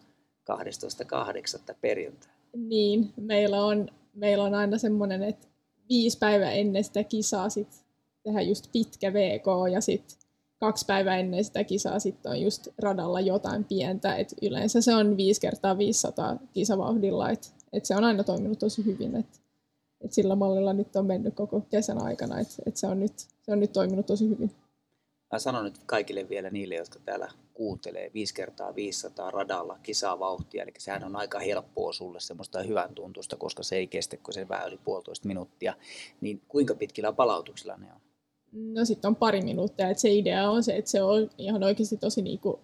12.8. 1.70 1.76
perjantai? 1.82 2.30
Niin, 2.54 3.14
meillä 3.18 3.66
on, 3.66 3.90
meillä 4.14 4.44
on 4.44 4.54
aina 4.54 4.78
semmoinen, 4.78 5.24
että 5.24 5.48
viisi 5.90 6.18
päivää 6.18 6.52
ennen 6.52 6.84
sitä 6.84 7.04
kisaa 7.04 7.50
sit 7.50 7.86
tehdä 8.24 8.42
just 8.42 8.72
pitkä 8.72 9.14
VK 9.14 9.72
ja 9.72 9.82
sitten 9.82 10.18
kaksi 10.60 10.86
päivää 10.86 11.18
ennen 11.18 11.44
sitä 11.44 11.64
kisaa 11.64 12.00
sitten 12.00 12.32
on 12.32 12.42
just 12.42 12.68
radalla 12.78 13.22
jotain 13.22 13.64
pientä, 13.64 14.16
että 14.16 14.36
yleensä 14.42 14.82
se 14.82 14.96
on 14.96 15.18
5 15.18 15.42
kertaa 15.42 15.78
500 15.78 16.38
kisavauhdilla, 16.54 17.30
että 17.30 17.48
et 17.74 17.86
se 17.86 17.96
on 17.96 18.04
aina 18.04 18.24
toiminut 18.24 18.60
tosi 18.60 18.86
hyvin, 18.86 19.16
että 19.16 19.40
et 20.02 20.14
sillä 20.14 20.36
mallilla 20.36 20.74
nyt 20.74 20.96
on 20.96 21.06
mennyt 21.06 21.36
koko 21.36 21.62
kesän 21.62 22.04
aikana, 22.04 22.40
että 22.40 22.56
et 22.66 22.78
se, 22.78 22.88
on 22.88 23.00
nyt, 23.00 23.14
se 23.18 23.52
on 23.52 23.60
nyt 23.60 23.74
toiminut 23.74 24.06
tosi 24.06 24.30
hyvin. 24.30 24.52
Mä 25.36 25.40
sanon 25.40 25.64
nyt 25.64 25.80
kaikille 25.86 26.30
vielä 26.30 26.50
niille, 26.50 26.76
jotka 26.76 27.00
täällä 27.00 27.28
kuuntelee 27.54 28.12
5 28.14 28.34
kertaa 28.34 28.76
500 28.76 29.32
radalla 29.32 29.80
kisavauhtia, 29.84 30.64
eli 30.64 30.72
sehän 30.78 31.04
on 31.04 31.16
aika 31.16 31.40
helppoa 31.40 31.94
sulle 31.94 32.20
semmoista 32.20 32.64
hyvän 32.64 32.96
tuntusta, 32.96 33.36
koska 33.36 33.64
se 33.64 33.76
ei 33.76 33.88
kestä 33.88 34.18
kuin 34.18 34.34
se 34.34 34.50
vähän 34.50 34.68
yli 34.68 34.78
puolitoista 34.78 35.28
minuuttia, 35.28 35.74
niin 36.22 36.42
kuinka 36.48 36.76
pitkillä 36.76 37.14
palautuksilla 37.14 37.78
ne 37.78 37.88
on? 37.94 38.02
No 38.74 38.86
sitten 38.86 39.08
on 39.08 39.16
pari 39.16 39.42
minuuttia, 39.42 39.90
että 39.90 40.02
se 40.02 40.10
idea 40.10 40.50
on 40.50 40.64
se, 40.64 40.76
että 40.76 40.92
se 40.92 41.04
on 41.04 41.30
ihan 41.38 41.64
oikeasti 41.64 41.98
tosi 41.98 42.22
niinku 42.22 42.60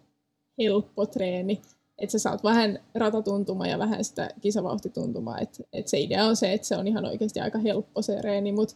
helppo 0.58 1.06
treeni, 1.06 1.62
että 1.98 2.12
sä 2.12 2.20
saat 2.20 2.44
vähän 2.44 2.80
ratatuntumaa 2.96 3.68
ja 3.68 3.80
vähän 3.80 4.04
sitä 4.04 4.30
kisavauhtituntumaa, 4.42 5.40
että 5.40 5.64
et 5.74 5.88
se 5.88 6.00
idea 6.00 6.26
on 6.26 6.36
se, 6.36 6.54
että 6.54 6.68
se 6.68 6.78
on 6.78 6.88
ihan 6.88 7.06
oikeasti 7.06 7.40
aika 7.40 7.60
helppo 7.60 8.02
se 8.02 8.22
reeni, 8.22 8.52
mutta 8.52 8.76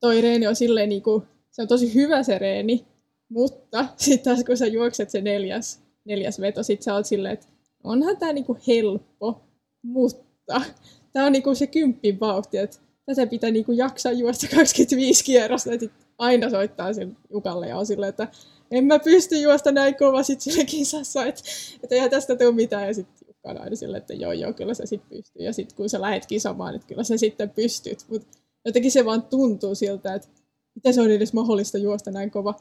toi 0.00 0.20
reeni 0.20 0.46
on 0.46 0.56
silleen 0.56 0.88
niinku, 0.88 1.22
se 1.50 1.62
on 1.62 1.68
tosi 1.68 1.94
hyvä 1.94 2.22
se 2.22 2.38
reeni, 2.38 2.86
mutta 3.28 3.88
sitten 3.96 4.24
taas 4.24 4.44
kun 4.44 4.56
sä 4.56 4.66
juokset 4.66 5.10
se 5.10 5.20
neljäs, 5.20 5.80
neljäs 6.04 6.40
veto, 6.40 6.62
sit 6.62 6.82
sä 6.82 6.94
oot 6.94 7.06
silleen, 7.06 7.34
että 7.34 7.46
onhan 7.84 8.16
tää 8.16 8.32
niinku 8.32 8.58
helppo, 8.66 9.40
mutta 9.82 10.60
tää 11.12 11.24
on 11.26 11.32
niinku 11.32 11.54
se 11.54 11.66
kymppin 11.66 12.20
vauhti, 12.20 12.58
että 12.58 12.78
tätä 13.06 13.26
pitää 13.26 13.50
niinku 13.50 13.72
jaksaa 13.72 14.12
juosta 14.12 14.46
25 14.56 15.24
kierrosta, 15.24 15.72
että 15.72 15.86
aina 16.18 16.50
soittaa 16.50 16.92
sille 16.92 17.12
Jukalle 17.30 17.68
ja 17.68 17.78
on 17.78 17.86
silleen, 17.86 18.08
että 18.08 18.28
en 18.70 18.84
mä 18.84 18.98
pysty 18.98 19.36
juosta 19.36 19.72
näin 19.72 19.96
kova 19.96 20.22
sit 20.22 20.40
sille 20.40 20.64
kisassa, 20.64 21.24
että, 21.24 21.42
että 21.82 21.94
eihän 21.94 22.10
tästä 22.10 22.36
tule 22.36 22.52
mitään. 22.52 22.86
Ja 22.86 22.94
sitten 22.94 23.28
Jukka 23.28 23.50
on 23.50 23.60
aina 23.60 23.76
silleen, 23.76 24.00
että 24.00 24.14
joo 24.14 24.32
joo, 24.32 24.52
kyllä 24.52 24.74
se 24.74 24.86
sitten 24.86 25.18
pystyy. 25.18 25.44
Ja 25.44 25.52
sitten 25.52 25.76
kun 25.76 25.88
sä 25.88 26.00
lähet 26.00 26.26
kisamaan, 26.26 26.74
että 26.74 26.86
kyllä 26.86 27.04
sä 27.04 27.16
sitten 27.16 27.50
pystyt. 27.50 27.98
Mutta 28.08 28.38
jotenkin 28.64 28.90
se 28.90 29.04
vaan 29.04 29.22
tuntuu 29.22 29.74
siltä, 29.74 30.14
että 30.14 30.28
miten 30.74 30.94
se 30.94 31.00
on 31.00 31.10
edes 31.10 31.32
mahdollista 31.32 31.78
juosta 31.78 32.10
näin 32.10 32.30
kova. 32.30 32.54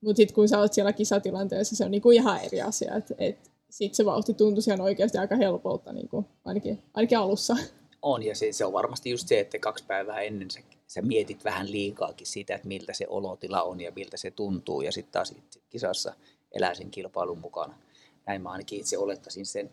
Mutta 0.00 0.16
sitten 0.16 0.34
kun 0.34 0.48
sä 0.48 0.58
oot 0.58 0.72
siellä 0.72 0.92
kisatilanteessa, 0.92 1.76
se 1.76 1.84
on 1.84 1.90
niinku 1.90 2.10
ihan 2.10 2.40
eri 2.44 2.62
asia. 2.62 2.96
Että 2.96 3.14
et, 3.18 3.50
sitten 3.70 3.96
se 3.96 4.04
vauhti 4.04 4.34
tuntuu 4.34 4.62
ihan 4.66 4.80
oikeasti 4.80 5.18
aika 5.18 5.36
helpolta, 5.36 5.92
niinku, 5.92 6.24
ainakin, 6.44 6.82
ainakin 6.94 7.18
alussa. 7.18 7.56
On, 8.02 8.22
ja 8.22 8.34
se, 8.34 8.52
se 8.52 8.64
on 8.64 8.72
varmasti 8.72 9.10
just 9.10 9.28
se, 9.28 9.40
että 9.40 9.58
kaksi 9.58 9.84
päivää 9.84 10.20
ennen 10.20 10.50
se 10.50 10.64
sä 10.88 11.02
mietit 11.02 11.44
vähän 11.44 11.72
liikaakin 11.72 12.26
sitä, 12.26 12.54
että 12.54 12.68
miltä 12.68 12.92
se 12.92 13.06
olotila 13.08 13.62
on 13.62 13.80
ja 13.80 13.92
miltä 13.96 14.16
se 14.16 14.30
tuntuu, 14.30 14.82
ja 14.82 14.92
sitten 14.92 15.12
taas 15.12 15.34
kisassa 15.68 16.14
elää 16.52 16.74
sen 16.74 16.90
kilpailun 16.90 17.38
mukana. 17.38 17.78
Näin 18.26 18.42
mä 18.42 18.50
ainakin 18.50 18.80
itse 18.80 18.98
olettaisin 18.98 19.46
sen. 19.46 19.70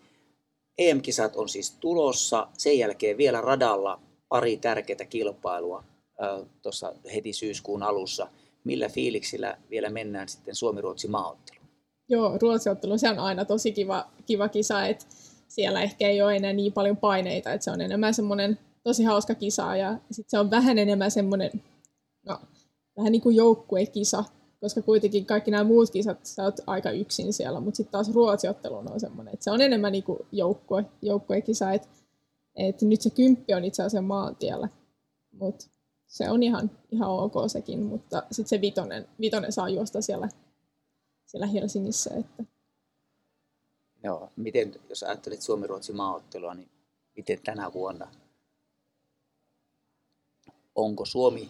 EM-kisat 0.78 1.36
on 1.36 1.50
siis 1.50 1.72
tulossa, 1.72 2.48
sen 2.58 2.78
jälkeen 2.78 3.18
vielä 3.18 3.42
radalla 3.42 4.02
pari 4.30 4.58
tärkeää 4.58 5.06
kilpailua 5.10 5.84
tuossa 6.62 6.94
heti 7.14 7.34
syyskuun 7.34 7.84
alussa. 7.84 8.28
Millä 8.66 8.90
fiiliksillä 8.90 9.58
vielä 9.70 9.90
mennään 9.90 10.30
sitten 10.30 10.56
Suomi-Ruotsi 10.56 11.08
maaotteluun? 11.08 11.66
Joo, 12.10 12.38
Ruotsi-ottelu, 12.42 12.98
se 12.98 13.10
on 13.10 13.20
aina 13.20 13.46
tosi 13.46 13.72
kiva, 13.72 14.08
kiva 14.26 14.50
kisa, 14.50 14.86
että 14.86 15.06
siellä 15.48 15.82
ehkä 15.82 16.08
ei 16.08 16.22
ole 16.22 16.36
enää 16.36 16.54
niin 16.54 16.74
paljon 16.74 16.98
paineita, 16.98 17.54
että 17.54 17.64
se 17.66 17.72
on 17.72 17.82
enemmän 17.82 18.14
semmoinen 18.14 18.60
tosi 18.84 19.04
hauska 19.04 19.36
kisa 19.36 19.76
ja 19.76 19.98
sitten 20.12 20.30
se 20.30 20.40
on 20.40 20.52
vähän 20.52 20.78
enemmän 20.78 21.12
semmoinen, 21.12 21.52
no, 22.26 22.40
vähän 22.98 23.12
niin 23.12 23.22
kuin 23.22 23.36
joukkuekisa, 23.36 24.24
koska 24.62 24.82
kuitenkin 24.82 25.26
kaikki 25.26 25.52
nämä 25.52 25.64
muut 25.64 25.90
kisat 25.90 26.26
sä 26.26 26.44
oot 26.44 26.56
aika 26.68 26.92
yksin 26.92 27.34
siellä, 27.34 27.60
mutta 27.60 27.78
sitten 27.78 27.92
taas 27.92 28.14
ruotsiottelu 28.14 28.76
on 28.76 29.00
semmoinen, 29.00 29.34
että 29.34 29.44
se 29.44 29.52
on 29.52 29.62
enemmän 29.62 29.92
niin 29.92 30.04
kuin 30.04 30.20
joukkue, 30.32 30.86
joukkuekisa, 31.02 31.72
että 31.72 31.88
et 32.56 32.82
nyt 32.82 33.02
se 33.02 33.10
kymppi 33.10 33.54
on 33.54 33.66
itse 33.66 33.84
asiassa 33.84 34.02
maantiellä, 34.02 34.70
mutta 35.32 35.66
se 36.08 36.30
on 36.30 36.44
ihan, 36.44 36.72
ihan 36.92 37.10
ok 37.10 37.34
sekin, 37.48 37.82
mutta 37.84 38.24
sitten 38.32 38.50
se 38.50 38.62
vitonen, 38.62 39.08
vitonen 39.20 39.52
saa 39.52 39.70
juosta 39.70 40.02
siellä, 40.02 40.30
siellä 41.26 41.48
Helsingissä. 41.48 42.12
Että. 42.20 42.44
Joo, 44.04 44.30
miten, 44.36 44.76
jos 44.90 45.04
ajattelet 45.04 45.42
Suomi-Ruotsi 45.42 45.94
maaottelua, 45.94 46.54
niin 46.54 46.70
miten 47.16 47.40
tänä 47.44 47.74
vuonna 47.74 48.08
onko 50.76 51.06
Suomi, 51.06 51.50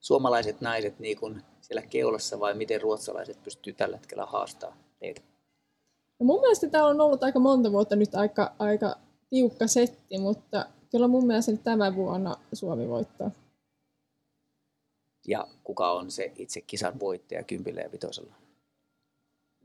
suomalaiset 0.00 0.60
naiset 0.60 0.98
niin 0.98 1.20
kuin 1.20 1.42
siellä 1.60 1.82
keulassa 1.82 2.40
vai 2.40 2.54
miten 2.54 2.80
ruotsalaiset 2.80 3.42
pystyy 3.44 3.72
tällä 3.72 3.96
hetkellä 3.96 4.26
haastamaan 4.26 4.78
teitä? 4.98 5.20
No 6.20 6.26
mun 6.26 6.40
mielestä 6.40 6.68
täällä 6.68 6.90
on 6.90 7.00
ollut 7.00 7.22
aika 7.22 7.38
monta 7.38 7.72
vuotta 7.72 7.96
nyt 7.96 8.14
aika, 8.14 8.52
aika 8.58 8.96
tiukka 9.30 9.66
setti, 9.66 10.18
mutta 10.18 10.66
kyllä 10.90 11.08
mun 11.08 11.26
mielestä 11.26 11.56
tämä 11.56 11.94
vuonna 11.96 12.36
Suomi 12.52 12.88
voittaa. 12.88 13.30
Ja 15.26 15.46
kuka 15.64 15.92
on 15.92 16.10
se 16.10 16.32
itse 16.36 16.60
kisan 16.60 17.00
voittaja 17.00 17.42
kympillä 17.42 17.80
ja 17.80 17.92
vitosella? 17.92 18.34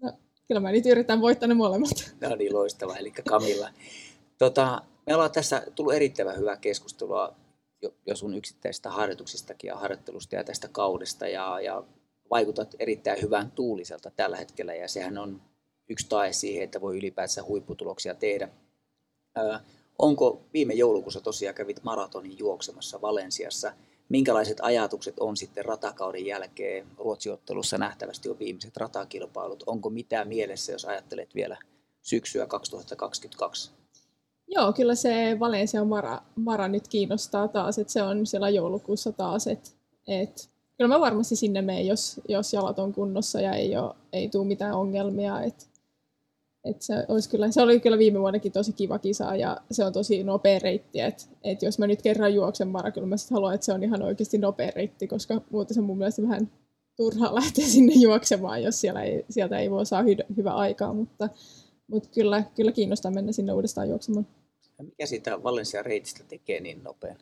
No, 0.02 0.14
kyllä 0.48 0.62
mä 0.62 0.72
nyt 0.72 0.86
yritän 0.86 1.22
voittaa 1.22 1.48
ne 1.48 1.54
molemmat. 1.54 1.90
No 2.22 2.36
niin, 2.36 2.54
loistava, 2.54 2.96
eli 2.96 3.12
Kamilla. 3.12 3.70
Tota, 4.38 4.82
me 5.06 5.14
ollaan 5.16 5.32
tässä 5.32 5.64
tullut 5.76 5.94
erittäin 5.94 6.38
hyvää 6.38 6.58
keskustelua 6.58 7.36
jo, 7.82 7.94
jo 8.06 8.16
sun 8.16 8.34
yksittäisistä 8.34 8.90
harjoituksistakin 8.90 9.68
ja 9.68 9.76
harjoittelusta 9.76 10.36
ja 10.36 10.44
tästä 10.44 10.68
kaudesta 10.72 11.28
ja, 11.28 11.60
ja 11.62 11.84
vaikutat 12.32 12.76
erittäin 12.80 13.22
hyvän 13.22 13.52
tuuliselta 13.52 14.12
tällä 14.12 14.38
hetkellä 14.38 14.76
ja 14.76 14.88
sehän 14.88 15.18
on 15.18 15.42
yksi 15.90 16.10
tae 16.10 16.34
siihen, 16.34 16.64
että 16.64 16.82
voi 16.82 16.98
ylipäätään 16.98 17.48
huipputuloksia 17.48 18.16
tehdä. 18.16 18.50
Ää, 19.36 19.64
onko 20.00 20.42
viime 20.54 20.74
joulukuussa 20.74 21.22
tosiaan 21.22 21.56
kävit 21.56 21.84
maratonin 21.84 22.40
juoksemassa 22.40 23.02
Valensiassa? 23.02 23.74
Minkälaiset 24.10 24.58
ajatukset 24.62 25.20
on 25.20 25.38
sitten 25.38 25.66
ratakauden 25.66 26.26
jälkeen? 26.26 26.88
Ruotsiottelussa 26.98 27.78
nähtävästi 27.78 28.30
on 28.30 28.40
viimeiset 28.40 28.78
ratakilpailut. 28.78 29.64
Onko 29.66 29.90
mitään 29.90 30.28
mielessä, 30.28 30.72
jos 30.72 30.86
ajattelet 30.86 31.36
vielä 31.36 31.58
syksyä 32.02 32.46
2022? 32.46 33.72
Joo, 34.48 34.74
kyllä 34.74 34.96
se 34.96 35.38
Valencia 35.40 35.84
Mara, 35.84 36.22
Mara 36.36 36.68
nyt 36.68 36.88
kiinnostaa 36.88 37.48
taas, 37.48 37.80
että 37.80 37.94
se 37.94 38.04
on 38.04 38.26
siellä 38.26 38.50
joulukuussa 38.50 39.12
taas, 39.12 39.48
että 39.48 39.70
et, 40.08 40.50
kyllä 40.78 40.88
mä 40.88 41.00
varmasti 41.00 41.36
sinne 41.36 41.62
menen, 41.62 41.88
jos, 41.88 42.22
jos 42.28 42.54
jalat 42.54 42.80
on 42.80 42.94
kunnossa 42.94 43.42
ja 43.42 43.54
ei, 43.54 43.78
ole, 43.78 43.96
ei 44.14 44.30
tule 44.30 44.48
mitään 44.48 44.74
ongelmia, 44.74 45.42
että 45.42 45.66
et 46.70 46.82
se, 46.82 46.94
olisi 47.08 47.30
kyllä, 47.30 47.52
se 47.52 47.62
oli 47.62 47.80
kyllä 47.80 47.98
viime 47.98 48.20
vuonnakin 48.20 48.52
tosi 48.52 48.74
kiva 48.74 49.00
kisa 49.00 49.36
ja 49.36 49.58
se 49.72 49.86
on 49.86 49.94
tosi 49.94 50.24
nopea 50.24 50.60
reitti. 50.60 51.00
Että 51.00 51.24
et 51.44 51.62
jos 51.62 51.80
mä 51.80 51.88
nyt 51.88 52.02
kerran 52.02 52.34
juoksen 52.34 52.68
Mara, 52.68 52.92
kyllä 52.92 53.08
mä 53.08 53.16
haluan, 53.32 53.56
että 53.56 53.66
se 53.66 53.74
on 53.74 53.84
ihan 53.84 54.02
oikeasti 54.02 54.38
nopea 54.38 54.72
reitti, 54.76 55.08
koska 55.08 55.42
muuten 55.52 55.74
se 55.74 55.80
on 55.80 55.86
mun 55.86 55.98
mielestä 55.98 56.22
vähän 56.22 56.52
turhaa 56.98 57.36
lähteä 57.36 57.68
sinne 57.68 57.94
juoksemaan, 57.94 58.64
jos 58.64 58.82
siellä 58.82 59.04
ei, 59.04 59.26
sieltä 59.30 59.60
ei 59.60 59.72
voi 59.72 59.86
saa 59.86 60.02
hy- 60.02 60.36
hyvä 60.38 60.52
aikaa. 60.52 60.94
Mutta, 60.94 61.30
mutta 61.88 62.10
kyllä, 62.14 62.44
kyllä 62.56 62.72
kiinnostaa 62.72 63.12
mennä 63.12 63.32
sinne 63.32 63.54
uudestaan 63.54 63.90
juoksemaan. 63.90 64.28
Ja 64.78 64.84
mikä 64.84 65.06
siitä 65.06 65.44
Valencia 65.44 65.84
reitistä 65.84 66.24
tekee 66.28 66.60
niin 66.60 66.84
nopean? 66.84 67.18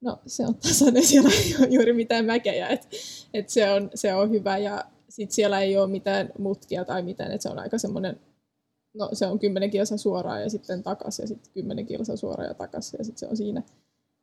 No 0.00 0.18
se 0.26 0.46
on 0.46 0.54
tasainen, 0.54 1.06
siellä 1.06 1.30
ei 1.30 1.56
ole 1.58 1.68
juuri 1.70 1.92
mitään 1.92 2.24
mäkejä, 2.24 2.68
että 2.68 2.88
et 3.34 3.48
se, 3.48 3.70
on, 3.70 3.90
se 3.94 4.14
on 4.14 4.30
hyvä 4.30 4.58
ja 4.58 4.84
sitten 5.08 5.34
siellä 5.34 5.60
ei 5.60 5.76
ole 5.76 5.90
mitään 5.90 6.32
mutkia 6.38 6.84
tai 6.84 7.02
mitään, 7.02 7.32
että 7.32 7.42
se 7.42 7.48
on 7.48 7.58
aika 7.58 7.78
semmoinen 7.78 8.20
no 8.94 9.08
se 9.12 9.26
on 9.26 9.38
10 9.38 9.70
kilsa 9.70 9.96
suoraan 9.96 10.42
ja 10.42 10.50
sitten 10.50 10.82
takaisin 10.82 11.22
ja 11.22 11.26
sitten 11.28 11.52
10 11.52 11.86
kilsa 11.86 12.16
suoraan 12.16 12.48
ja 12.48 12.54
takaisin 12.54 12.98
ja 12.98 13.04
sitten 13.04 13.18
se 13.18 13.26
on 13.26 13.36
siinä. 13.36 13.62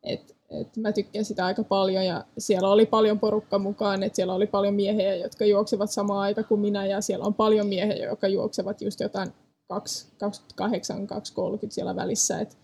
Et, 0.04 0.36
et 0.50 0.78
mä 0.78 0.92
tykkään 0.92 1.26
sitä 1.26 1.46
aika 1.46 1.64
paljon 1.64 2.06
ja 2.06 2.26
siellä 2.38 2.70
oli 2.70 2.86
paljon 2.86 3.20
porukka 3.20 3.60
mukaan, 3.60 4.04
että 4.04 4.16
siellä 4.16 4.34
oli 4.34 4.48
paljon 4.48 4.74
miehiä, 4.74 5.16
jotka 5.16 5.46
juoksevat 5.46 5.92
samaan 5.92 6.20
aikaan 6.20 6.48
kuin 6.48 6.62
minä 6.62 6.86
ja 6.86 7.02
siellä 7.02 7.26
on 7.26 7.34
paljon 7.34 7.68
miehiä, 7.68 7.96
jotka 7.96 8.28
juoksevat 8.28 8.82
just 8.82 9.00
jotain 9.00 9.30
28, 9.68 11.08
230 11.08 11.76
siellä 11.76 11.96
välissä, 11.96 12.40
että 12.40 12.56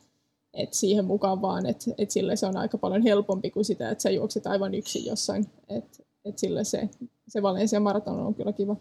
et 0.53 0.73
siihen 0.73 1.05
mukaan 1.05 1.41
vaan, 1.41 1.65
että 1.65 1.91
et 1.97 2.11
sille 2.11 2.35
se 2.35 2.45
on 2.45 2.57
aika 2.57 2.77
paljon 2.77 3.01
helpompi 3.01 3.51
kuin 3.51 3.65
sitä, 3.65 3.89
että 3.89 4.01
sä 4.01 4.09
juokset 4.09 4.47
aivan 4.47 4.75
yksin 4.75 5.05
jossain, 5.05 5.45
että 5.69 6.03
et 6.25 6.37
sille 6.37 6.63
se, 6.63 6.89
se 7.27 7.41
Valencia 7.41 7.79
maraton 7.79 8.19
on 8.19 8.35
kyllä 8.35 8.53
kiva. 8.53 8.75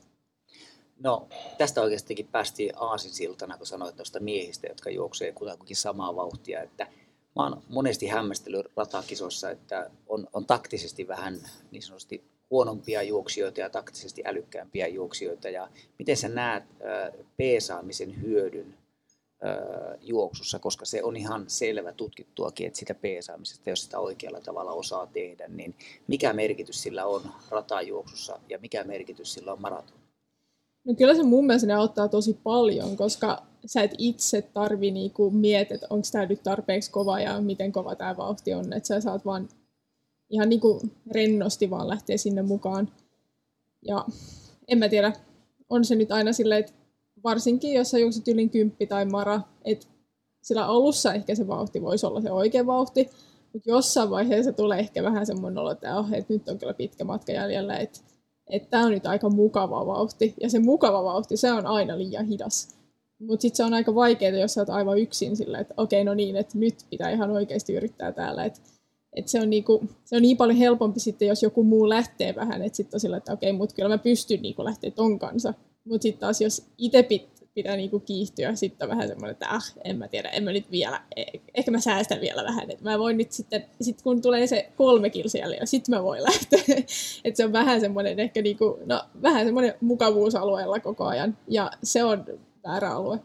No, 1.03 1.29
tästä 1.59 1.83
oikeastikin 1.83 2.29
päästiin 2.29 2.73
aasinsiltana, 2.77 3.59
kun 3.59 3.67
sanoit 3.67 3.97
tuosta 3.97 4.21
miehistä, 4.21 4.67
jotka 4.67 4.91
juoksee 4.91 5.33
kutakuinkin 5.33 5.77
samaa 5.77 6.17
vauhtia, 6.17 6.63
että 6.63 6.87
mä 7.37 7.43
oon 7.43 7.63
monesti 7.69 8.07
hämmästellyt 8.07 8.67
ratakisossa, 8.77 9.51
että 9.51 9.91
on, 10.07 10.29
on 10.33 10.47
taktisesti 10.47 11.09
vähän 11.09 11.39
niin 11.71 11.83
sanotusti 11.83 12.25
huonompia 12.51 13.03
juoksijoita 13.03 13.61
ja 13.61 13.71
taktisesti 13.71 14.23
älykkäämpiä 14.25 14.87
juoksijoita. 14.87 15.49
Ja 15.49 15.69
miten 15.99 16.17
sä 16.17 16.29
näet 16.29 16.65
äh, 16.65 17.27
peesaamisen 17.37 18.23
hyödyn 18.23 18.79
äh, 19.45 19.99
juoksussa, 20.01 20.59
koska 20.59 20.85
se 20.85 21.03
on 21.03 21.17
ihan 21.17 21.45
selvä 21.47 21.93
tutkittuakin, 21.93 22.67
että 22.67 22.79
sitä 22.79 22.95
peesaamisesta, 22.95 23.71
jos 23.71 23.83
sitä 23.83 23.99
oikealla 23.99 24.41
tavalla 24.41 24.73
osaa 24.73 25.07
tehdä, 25.07 25.49
niin 25.49 25.75
mikä 26.07 26.33
merkitys 26.33 26.83
sillä 26.83 27.07
on 27.07 27.23
ratajuoksussa 27.51 28.41
ja 28.49 28.59
mikä 28.59 28.85
merkitys 28.85 29.35
sillä 29.35 29.53
on 29.53 29.61
maraton? 29.61 30.02
No 30.85 30.95
kyllä 30.95 31.15
se 31.15 31.23
mun 31.23 31.47
mielestä 31.47 31.67
ne 31.67 31.75
auttaa 31.75 32.09
tosi 32.09 32.39
paljon, 32.45 32.97
koska 32.97 33.43
sä 33.67 33.83
et 33.83 33.95
itse 33.99 34.43
tarvi 34.43 34.91
niinku 34.91 35.31
miettiä, 35.31 35.75
että 35.75 35.87
onko 35.91 36.07
tämä 36.13 36.27
nyt 36.27 36.43
tarpeeksi 36.43 36.91
kova 36.91 37.21
ja 37.21 37.41
miten 37.41 37.73
kova 37.73 37.97
tämä 37.97 38.17
vauhti 38.17 38.55
on. 38.55 38.73
Että 38.73 38.87
sä 38.87 39.01
saat 39.01 39.25
vaan 39.25 39.49
ihan 40.31 40.49
niinku 40.49 40.81
rennosti 41.11 41.71
vaan 41.71 41.89
lähteä 41.89 42.17
sinne 42.17 42.43
mukaan. 42.43 42.89
Ja 43.83 44.05
en 44.69 44.79
mä 44.79 44.89
tiedä, 44.89 45.13
on 45.71 45.85
se 45.85 45.95
nyt 45.95 46.13
aina 46.13 46.33
silleen, 46.33 46.61
että 46.61 46.73
varsinkin 47.25 47.75
jos 47.75 47.91
sä 47.91 47.99
juokset 47.99 48.29
yli 48.29 48.49
kymppi 48.49 48.87
tai 48.87 49.05
mara, 49.05 49.41
että 49.65 49.87
sillä 50.43 50.67
alussa 50.67 51.15
ehkä 51.15 51.35
se 51.35 51.49
vauhti 51.49 51.83
voisi 51.83 52.07
olla 52.07 52.21
se 52.21 52.31
oikea 52.31 52.67
vauhti, 52.67 53.11
mutta 53.53 53.71
jossain 53.71 54.11
vaiheessa 54.11 54.53
tulee 54.53 54.79
ehkä 54.79 55.03
vähän 55.03 55.27
semmoinen 55.27 55.59
olo, 55.59 55.71
että, 55.71 55.99
oh, 55.99 56.13
että 56.13 56.33
nyt 56.33 56.49
on 56.49 56.59
kyllä 56.59 56.75
pitkä 56.75 57.05
matka 57.05 57.33
jäljellä, 57.33 57.77
että 57.77 58.01
että 58.53 58.71
tämä 58.71 58.85
on 58.85 58.91
nyt 58.91 59.07
aika 59.07 59.31
mukava 59.31 59.87
vauhti. 59.87 60.35
Ja 60.41 60.51
se 60.51 60.59
mukava 60.59 61.05
vauhti, 61.05 61.37
se 61.37 61.53
on 61.53 61.67
aina 61.67 61.99
liian 61.99 62.27
hidas. 62.27 62.69
Mutta 63.19 63.43
sitten 63.43 63.57
se 63.57 63.65
on 63.65 63.75
aika 63.75 63.95
vaikeaa, 63.95 64.39
jos 64.39 64.55
sä 64.55 64.61
oot 64.61 64.71
aivan 64.71 64.99
yksin 64.99 65.37
sillä, 65.37 65.59
että 65.59 65.75
okei, 65.77 66.05
no 66.05 66.15
niin, 66.15 66.37
että 66.37 66.59
nyt 66.59 66.75
pitää 66.91 67.11
ihan 67.11 67.31
oikeasti 67.31 67.75
yrittää 67.75 68.13
täällä. 68.13 68.45
Että 68.45 68.61
et 69.13 69.29
se, 69.29 69.41
on 69.41 69.51
niinku, 69.51 69.89
se 70.05 70.17
on 70.17 70.23
niin 70.23 70.37
paljon 70.37 70.59
helpompi 70.59 71.01
sitten, 71.01 71.29
jos 71.29 71.43
joku 71.43 71.65
muu 71.65 71.89
lähtee 71.89 72.35
vähän, 72.35 72.63
että 72.63 72.77
sitten 72.77 73.01
on 73.11 73.17
että 73.17 73.33
okei, 73.33 73.53
mutta 73.53 73.75
kyllä 73.75 73.89
mä 73.89 73.99
pystyn 73.99 74.43
niinku 74.43 74.65
lähteä 74.65 74.91
ton 74.91 75.19
kanssa. 75.19 75.55
Mutta 75.85 76.03
sitten 76.03 76.21
taas, 76.21 76.41
jos 76.41 76.67
itse 76.79 77.03
pitää 77.55 77.77
niinku 77.77 78.01
kiihtyä. 78.01 78.55
Sitten 78.55 78.89
vähän 78.89 79.09
semmoinen, 79.09 79.33
että 79.33 79.51
ah, 79.51 79.73
en 79.85 79.99
mä 79.99 80.09
tiedä, 80.09 80.29
en 80.29 80.45
mä 80.45 80.53
nyt 80.53 80.71
vielä, 80.71 81.03
e- 81.17 81.39
ehkä 81.55 81.71
mä 81.71 81.81
säästän 81.81 82.21
vielä 82.21 82.45
vähän. 82.45 82.71
Että 82.71 82.85
mä 82.85 82.99
voin 82.99 83.17
nyt 83.17 83.33
sitten, 83.33 83.67
sit 83.81 84.03
kun 84.03 84.23
tulee 84.23 84.47
se 84.47 84.69
kolme 84.77 85.11
kilsiä 85.11 85.47
ja 85.47 85.67
sitten 85.67 85.95
mä 85.95 86.03
voin 86.03 86.23
lähteä. 86.29 86.77
että 87.25 87.37
se 87.37 87.45
on 87.45 87.53
vähän 87.53 87.81
semmoinen 87.81 88.21
ehkä 88.21 88.43
niinku, 88.43 88.79
no 88.87 89.05
vähän 89.23 89.45
semmoinen 89.45 89.75
mukavuusalueella 89.81 90.81
koko 90.81 91.05
ajan. 91.05 91.39
Ja 91.49 91.71
se 91.83 92.05
on 92.05 92.25
väärä 92.67 92.91
alue. 92.91 93.19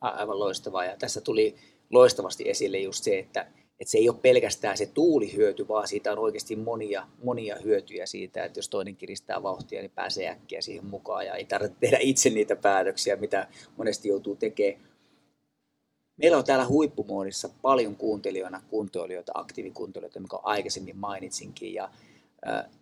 Aivan 0.00 0.38
loistavaa. 0.38 0.84
Ja 0.84 0.96
tässä 0.96 1.20
tuli 1.20 1.54
loistavasti 1.90 2.48
esille 2.48 2.78
just 2.78 3.04
se, 3.04 3.18
että 3.18 3.46
että 3.80 3.90
se 3.90 3.98
ei 3.98 4.08
ole 4.08 4.18
pelkästään 4.22 4.76
se 4.76 4.86
tuulihyöty, 4.86 5.68
vaan 5.68 5.88
siitä 5.88 6.12
on 6.12 6.18
oikeasti 6.18 6.56
monia, 6.56 7.06
monia 7.24 7.56
hyötyjä 7.64 8.06
siitä, 8.06 8.44
että 8.44 8.58
jos 8.58 8.68
toinen 8.68 8.96
kiristää 8.96 9.42
vauhtia, 9.42 9.80
niin 9.80 9.90
pääsee 9.90 10.28
äkkiä 10.28 10.60
siihen 10.60 10.86
mukaan 10.86 11.26
ja 11.26 11.34
ei 11.34 11.44
tarvitse 11.44 11.76
tehdä 11.80 11.98
itse 12.00 12.30
niitä 12.30 12.56
päätöksiä, 12.56 13.16
mitä 13.16 13.48
monesti 13.76 14.08
joutuu 14.08 14.36
tekemään. 14.36 14.86
Meillä 16.16 16.38
on 16.38 16.44
täällä 16.44 16.66
huippumoodissa 16.66 17.48
paljon 17.62 17.96
kuuntelijoina 17.96 18.62
kuntoilijoita, 18.70 19.32
aktiivikuuntoilijoita, 19.34 20.20
mikä 20.20 20.36
aikaisemmin 20.36 20.96
mainitsinkin. 20.96 21.74
Ja, 21.74 21.90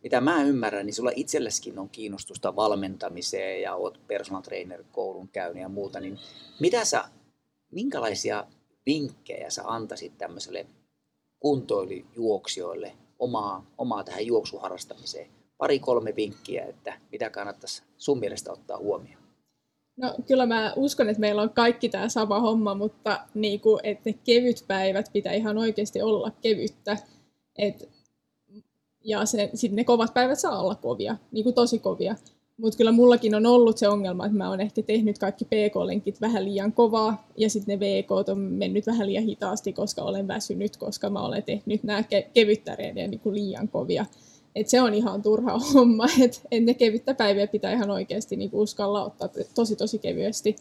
mitä 0.02 0.20
mä 0.20 0.42
ymmärrän, 0.42 0.86
niin 0.86 0.94
sulla 0.94 1.12
itselläskin 1.14 1.78
on 1.78 1.88
kiinnostusta 1.88 2.56
valmentamiseen 2.56 3.62
ja 3.62 3.74
oot 3.74 4.00
personal 4.06 4.42
trainer 4.42 4.84
koulun 4.92 5.28
käynyt 5.28 5.62
ja 5.62 5.68
muuta. 5.68 6.00
Niin 6.00 6.18
mitä 6.60 6.84
sä, 6.84 7.04
minkälaisia 7.72 8.46
vinkkejä 8.86 9.50
sä 9.50 9.62
antaisit 9.64 10.18
tämmöiselle 10.18 10.66
kuntoilijuoksijoille 11.40 12.92
omaa, 13.18 13.66
omaa 13.78 14.04
tähän 14.04 14.26
juoksuharrastamiseen? 14.26 15.30
Pari-kolme 15.58 16.16
vinkkiä, 16.16 16.64
että 16.64 17.00
mitä 17.12 17.30
kannattaisi 17.30 17.82
sun 17.96 18.18
mielestä 18.18 18.52
ottaa 18.52 18.78
huomioon? 18.78 19.24
No 19.96 20.14
kyllä 20.26 20.46
mä 20.46 20.72
uskon, 20.76 21.08
että 21.08 21.20
meillä 21.20 21.42
on 21.42 21.50
kaikki 21.50 21.88
tämä 21.88 22.08
sama 22.08 22.40
homma, 22.40 22.74
mutta 22.74 23.20
niin 23.34 23.60
kuin, 23.60 23.80
että 23.82 24.10
ne 24.10 24.12
kevyt 24.24 24.64
päivät 24.66 25.10
pitää 25.12 25.32
ihan 25.32 25.58
oikeasti 25.58 26.02
olla 26.02 26.30
kevyttä. 26.42 26.96
Et, 27.58 27.88
ja 29.04 29.26
sitten 29.26 29.76
ne 29.76 29.84
kovat 29.84 30.14
päivät 30.14 30.38
saa 30.38 30.60
olla 30.62 30.74
kovia, 30.74 31.16
niin 31.32 31.44
kuin 31.44 31.54
tosi 31.54 31.78
kovia. 31.78 32.16
Mutta 32.60 32.76
kyllä 32.76 32.92
mullakin 32.92 33.34
on 33.34 33.46
ollut 33.46 33.78
se 33.78 33.88
ongelma, 33.88 34.26
että 34.26 34.38
mä 34.38 34.50
oon 34.50 34.60
ehkä 34.60 34.82
tehnyt 34.82 35.18
kaikki 35.18 35.44
PK-lenkit 35.44 36.20
vähän 36.20 36.44
liian 36.44 36.72
kovaa 36.72 37.28
ja 37.36 37.50
sitten 37.50 37.80
ne 37.80 37.86
VK 37.86 38.10
on 38.28 38.38
mennyt 38.38 38.86
vähän 38.86 39.06
liian 39.06 39.24
hitaasti, 39.24 39.72
koska 39.72 40.02
olen 40.02 40.28
väsynyt, 40.28 40.76
koska 40.76 41.10
mä 41.10 41.26
olen 41.26 41.42
tehnyt 41.42 41.82
nämä 41.82 42.00
ke- 42.00 42.30
kevyttä 42.34 42.76
niin 42.94 43.20
kuin 43.20 43.34
liian 43.34 43.68
kovia. 43.68 44.06
Et 44.54 44.68
se 44.68 44.82
on 44.82 44.94
ihan 44.94 45.22
turha 45.22 45.58
homma, 45.74 46.06
että 46.20 46.40
et 46.50 46.64
ne 46.64 46.74
kevyttä 46.74 47.14
päiviä 47.14 47.46
pitää 47.46 47.72
ihan 47.72 47.90
oikeasti 47.90 48.36
niin 48.36 48.50
uskalla 48.52 49.04
ottaa 49.04 49.28
tosi 49.54 49.76
tosi 49.76 49.98
kevyesti. 49.98 50.56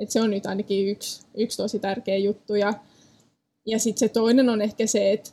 Et 0.00 0.10
se 0.10 0.20
on 0.20 0.30
nyt 0.30 0.46
ainakin 0.46 0.88
yksi, 0.88 1.26
yksi 1.36 1.56
tosi 1.56 1.78
tärkeä 1.78 2.16
juttu. 2.16 2.54
Ja, 2.54 2.74
ja 3.66 3.78
sitten 3.78 4.08
se 4.08 4.08
toinen 4.08 4.48
on 4.48 4.62
ehkä 4.62 4.86
se, 4.86 5.12
että 5.12 5.30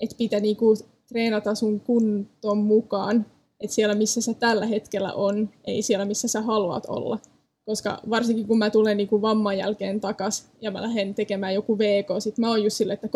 et 0.00 0.14
pitää 0.18 0.40
niinku 0.40 0.76
treenata 1.08 1.54
sun 1.54 1.80
kunton 1.80 2.58
mukaan 2.58 3.26
että 3.60 3.74
siellä, 3.74 3.94
missä 3.94 4.20
sä 4.20 4.34
tällä 4.34 4.66
hetkellä 4.66 5.12
on, 5.12 5.50
ei 5.66 5.82
siellä, 5.82 6.04
missä 6.04 6.28
sä 6.28 6.42
haluat 6.42 6.86
olla. 6.86 7.18
Koska 7.66 8.00
varsinkin 8.10 8.46
kun 8.46 8.58
mä 8.58 8.70
tulen 8.70 8.96
niin 8.96 9.08
kuin 9.08 9.22
vamman 9.22 9.58
jälkeen 9.58 10.00
takas 10.00 10.50
ja 10.60 10.70
mä 10.70 10.82
lähden 10.82 11.14
tekemään 11.14 11.54
joku 11.54 11.78
VK, 11.78 12.06
sit 12.18 12.38
mä 12.38 12.48
oon 12.48 12.64
just 12.64 12.76
silleen, 12.76 12.94
että 12.94 13.06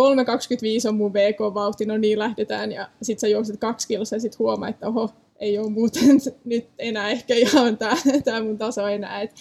3.25 0.82 0.88
on 0.88 0.94
mun 0.94 1.12
VK-vauhti, 1.12 1.86
no 1.86 1.96
niin 1.96 2.18
lähdetään. 2.18 2.72
Ja 2.72 2.88
sit 3.02 3.18
sä 3.18 3.28
juokset 3.28 3.60
kaksi 3.60 3.88
kilsaa 3.88 4.16
ja 4.16 4.20
sit 4.20 4.38
huomaa, 4.38 4.68
että 4.68 4.88
oho, 4.88 5.10
ei 5.40 5.58
ole 5.58 5.70
muuten 5.70 6.02
nyt 6.44 6.68
enää 6.78 7.08
ehkä 7.08 7.34
ihan 7.34 7.78
tää, 7.78 7.96
tää 8.24 8.42
mun 8.42 8.58
taso 8.58 8.88
enää. 8.88 9.22
Et, 9.22 9.34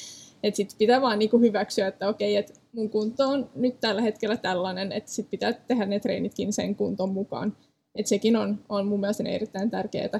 Että 0.43 0.57
sitten 0.57 0.77
pitää 0.77 1.01
vaan 1.01 1.19
niinku 1.19 1.39
hyväksyä, 1.39 1.87
että 1.87 2.09
okei, 2.09 2.35
että 2.35 2.53
mun 2.71 2.89
kunto 2.89 3.27
on 3.27 3.49
nyt 3.55 3.79
tällä 3.79 4.01
hetkellä 4.01 4.37
tällainen, 4.37 4.91
että 4.91 5.11
sitten 5.11 5.31
pitää 5.31 5.53
tehdä 5.53 5.85
ne 5.85 5.99
treenitkin 5.99 6.53
sen 6.53 6.75
kunton 6.75 7.09
mukaan. 7.09 7.57
Että 7.95 8.09
sekin 8.09 8.35
on, 8.35 8.59
on 8.69 8.87
mun 8.87 8.99
mielestä 8.99 9.23
erittäin 9.23 9.69
tärkeää. 9.69 10.19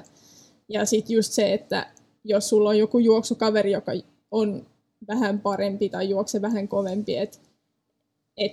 Ja 0.70 0.84
sitten 0.84 1.14
just 1.14 1.32
se, 1.32 1.52
että 1.52 1.86
jos 2.24 2.48
sulla 2.48 2.68
on 2.68 2.78
joku 2.78 2.98
juoksukaveri, 2.98 3.72
joka 3.72 3.92
on 4.30 4.66
vähän 5.08 5.40
parempi 5.40 5.88
tai 5.88 6.08
juokse 6.08 6.42
vähän 6.42 6.68
kovempi, 6.68 7.16
että 7.16 7.38
et, 8.36 8.52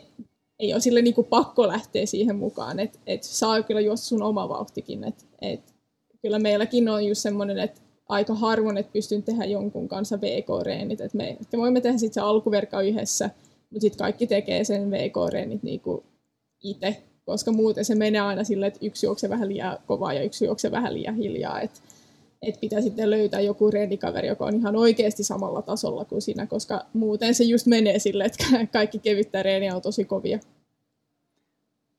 ei 0.60 0.74
ole 0.74 0.82
sille 0.82 1.02
niinku 1.02 1.24
pakko 1.24 1.68
lähteä 1.68 2.06
siihen 2.06 2.36
mukaan, 2.36 2.80
että 2.80 3.00
et 3.08 3.24
saa 3.24 3.64
kyllä 3.64 3.82
juosta 3.82 4.06
sun 4.06 4.22
oma 4.22 4.50
vauhtikin. 4.50 5.04
Et, 5.04 5.26
et, 5.42 5.76
kyllä 6.22 6.40
meilläkin 6.40 6.90
on 6.90 7.06
just 7.06 7.22
semmoinen, 7.22 7.60
että 7.60 7.82
aika 8.10 8.36
harvoin, 8.36 8.78
että 8.78 8.92
pystyn 8.94 9.24
tehdä 9.24 9.46
jonkun 9.46 9.88
kanssa 9.88 10.22
VK-reenit. 10.22 11.02
Et 11.02 11.14
me 11.14 11.30
että 11.30 11.58
voimme 11.58 11.82
tehdä 11.82 11.98
sitten 11.98 12.14
se 12.14 12.22
alkuverkka 12.22 12.82
yhdessä, 12.82 13.30
mutta 13.70 13.82
sitten 13.82 13.98
kaikki 13.98 14.28
tekee 14.28 14.64
sen 14.64 14.92
VK-reenit 14.92 15.64
niinku 15.64 16.04
itse, 16.64 17.04
koska 17.26 17.52
muuten 17.52 17.86
se 17.86 17.96
menee 17.96 18.22
aina 18.22 18.44
silleen, 18.44 18.68
että 18.68 18.86
yksi 18.86 19.06
juoksee 19.06 19.30
vähän 19.30 19.50
liian 19.50 19.78
kovaa 19.88 20.14
ja 20.14 20.24
yksi 20.24 20.46
juoksee 20.46 20.72
vähän 20.72 20.94
liian 20.94 21.16
hiljaa. 21.16 21.62
Et, 21.62 21.82
et 22.42 22.60
pitää 22.60 22.82
sitten 22.82 23.10
löytää 23.10 23.42
joku 23.42 23.72
reenikaveri, 23.72 24.28
joka 24.28 24.46
on 24.46 24.56
ihan 24.56 24.76
oikeasti 24.76 25.24
samalla 25.24 25.62
tasolla 25.62 26.06
kuin 26.06 26.22
sinä, 26.22 26.48
koska 26.48 26.86
muuten 26.94 27.36
se 27.36 27.44
just 27.44 27.66
menee 27.66 28.00
silleen, 28.00 28.32
että 28.32 28.46
kaikki 28.80 29.00
kevyttää 29.00 29.44
reeniä 29.44 29.76
on 29.76 29.82
tosi 29.82 30.06
kovia 30.06 30.40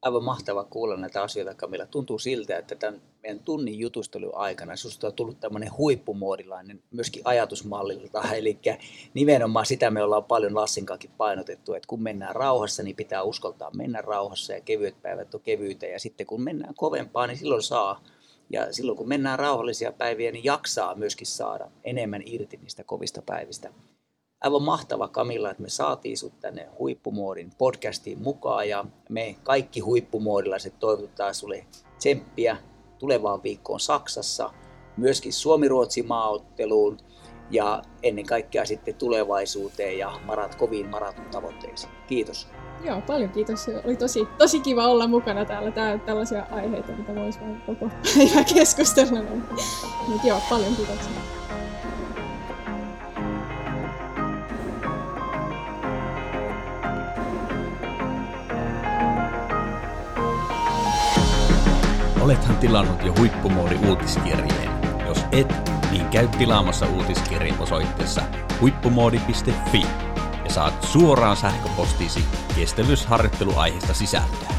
aivan 0.03 0.25
mahtava 0.25 0.65
kuulla 0.65 0.97
näitä 0.97 1.23
asioita, 1.23 1.55
Kamilla. 1.55 1.87
Tuntuu 1.87 2.19
siltä, 2.19 2.59
että 2.59 2.75
tämän 2.75 3.03
meidän 3.23 3.41
tunnin 3.41 3.79
jutustelun 3.79 4.35
aikana 4.35 4.77
sinusta 4.77 5.07
on 5.07 5.13
tullut 5.13 5.41
tämmöinen 5.41 5.77
huippumoodilainen 5.77 6.83
myöskin 6.91 7.23
ajatusmallilta. 7.25 8.23
Eli 8.39 8.59
nimenomaan 9.15 9.67
sitä 9.67 9.91
me 9.91 10.03
ollaan 10.03 10.25
paljon 10.25 10.55
Lassinkaankin 10.55 11.11
painotettu, 11.17 11.75
että 11.75 11.87
kun 11.87 12.03
mennään 12.03 12.37
rauhassa, 12.37 12.83
niin 12.83 12.97
pitää 12.97 13.23
uskaltaa 13.23 13.71
mennä 13.71 14.03
rauhassa 14.03 14.53
ja 14.53 14.61
kevyet 14.61 15.03
päivät 15.03 15.35
on 15.35 15.41
kevyitä. 15.41 15.87
Ja 15.87 16.01
sitten 16.01 16.27
kun 16.27 16.43
mennään 16.43 16.75
kovempaa, 16.75 17.27
niin 17.27 17.39
silloin 17.39 17.63
saa. 17.63 18.03
Ja 18.51 18.73
silloin 18.73 18.99
kun 18.99 19.09
mennään 19.09 19.39
rauhallisia 19.39 19.93
päiviä, 19.93 20.33
niin 20.33 20.45
jaksaa 20.45 20.95
myöskin 20.95 21.27
saada 21.27 21.71
enemmän 21.85 22.23
irti 22.27 22.57
niistä 22.57 22.85
kovista 22.85 23.23
päivistä 23.23 23.73
aivan 24.41 24.63
mahtava 24.63 25.09
Kamilla, 25.09 25.51
että 25.51 25.63
me 25.63 25.69
saatiin 25.69 26.19
sut 26.19 26.41
tänne 26.41 26.69
Huippumoodin 26.79 27.51
podcastiin 27.59 28.23
mukaan 28.23 28.69
ja 28.69 28.85
me 29.09 29.37
kaikki 29.43 29.81
huippumoodilaiset 29.81 30.79
toivotetaan 30.79 31.35
sulle 31.35 31.67
tsemppiä 31.99 32.57
tulevaan 32.99 33.43
viikkoon 33.43 33.81
Saksassa, 33.81 34.51
myöskin 34.97 35.33
Suomi-Ruotsi 35.33 36.03
maaotteluun 36.03 36.99
ja 37.51 37.83
ennen 38.03 38.27
kaikkea 38.27 38.65
sitten 38.65 38.95
tulevaisuuteen 38.95 39.99
ja 39.99 40.21
marat, 40.25 40.55
koviin 40.55 40.87
maraton 40.87 41.31
tavoitteisiin. 41.31 41.93
Kiitos. 42.07 42.49
Joo, 42.85 43.01
paljon 43.01 43.31
kiitos. 43.31 43.67
Oli 43.85 43.97
tosi, 43.97 44.29
tosi 44.39 44.61
kiva 44.61 44.87
olla 44.87 45.07
mukana 45.07 45.45
täällä. 45.45 45.71
Tää, 45.71 45.99
tällaisia 45.99 46.47
aiheita, 46.51 46.93
mitä 46.93 47.15
voisi 47.15 47.39
koko 47.67 47.91
päivä 48.17 48.45
keskustella. 48.55 49.23
Mutta 50.09 50.27
joo, 50.27 50.41
paljon 50.51 50.77
kiitoksia. 50.77 51.13
Olethan 62.21 62.57
tilannut 62.57 63.05
jo 63.05 63.15
huippumoodi 63.19 63.79
uutiskirjeen. 63.89 64.71
Jos 65.07 65.25
et, 65.33 65.55
niin 65.91 66.07
käy 66.07 66.29
tilaamassa 66.29 66.87
uutiskirjeen 66.87 67.61
osoitteessa 67.61 68.23
huippumoodi.fi 68.61 70.08
ja 70.49 70.55
saat 70.55 70.83
suoraan 70.83 71.37
sähköpostiisi 71.37 72.25
kestävyysharjoitteluaiheesta 72.55 73.95
sisältöä. 73.95 74.58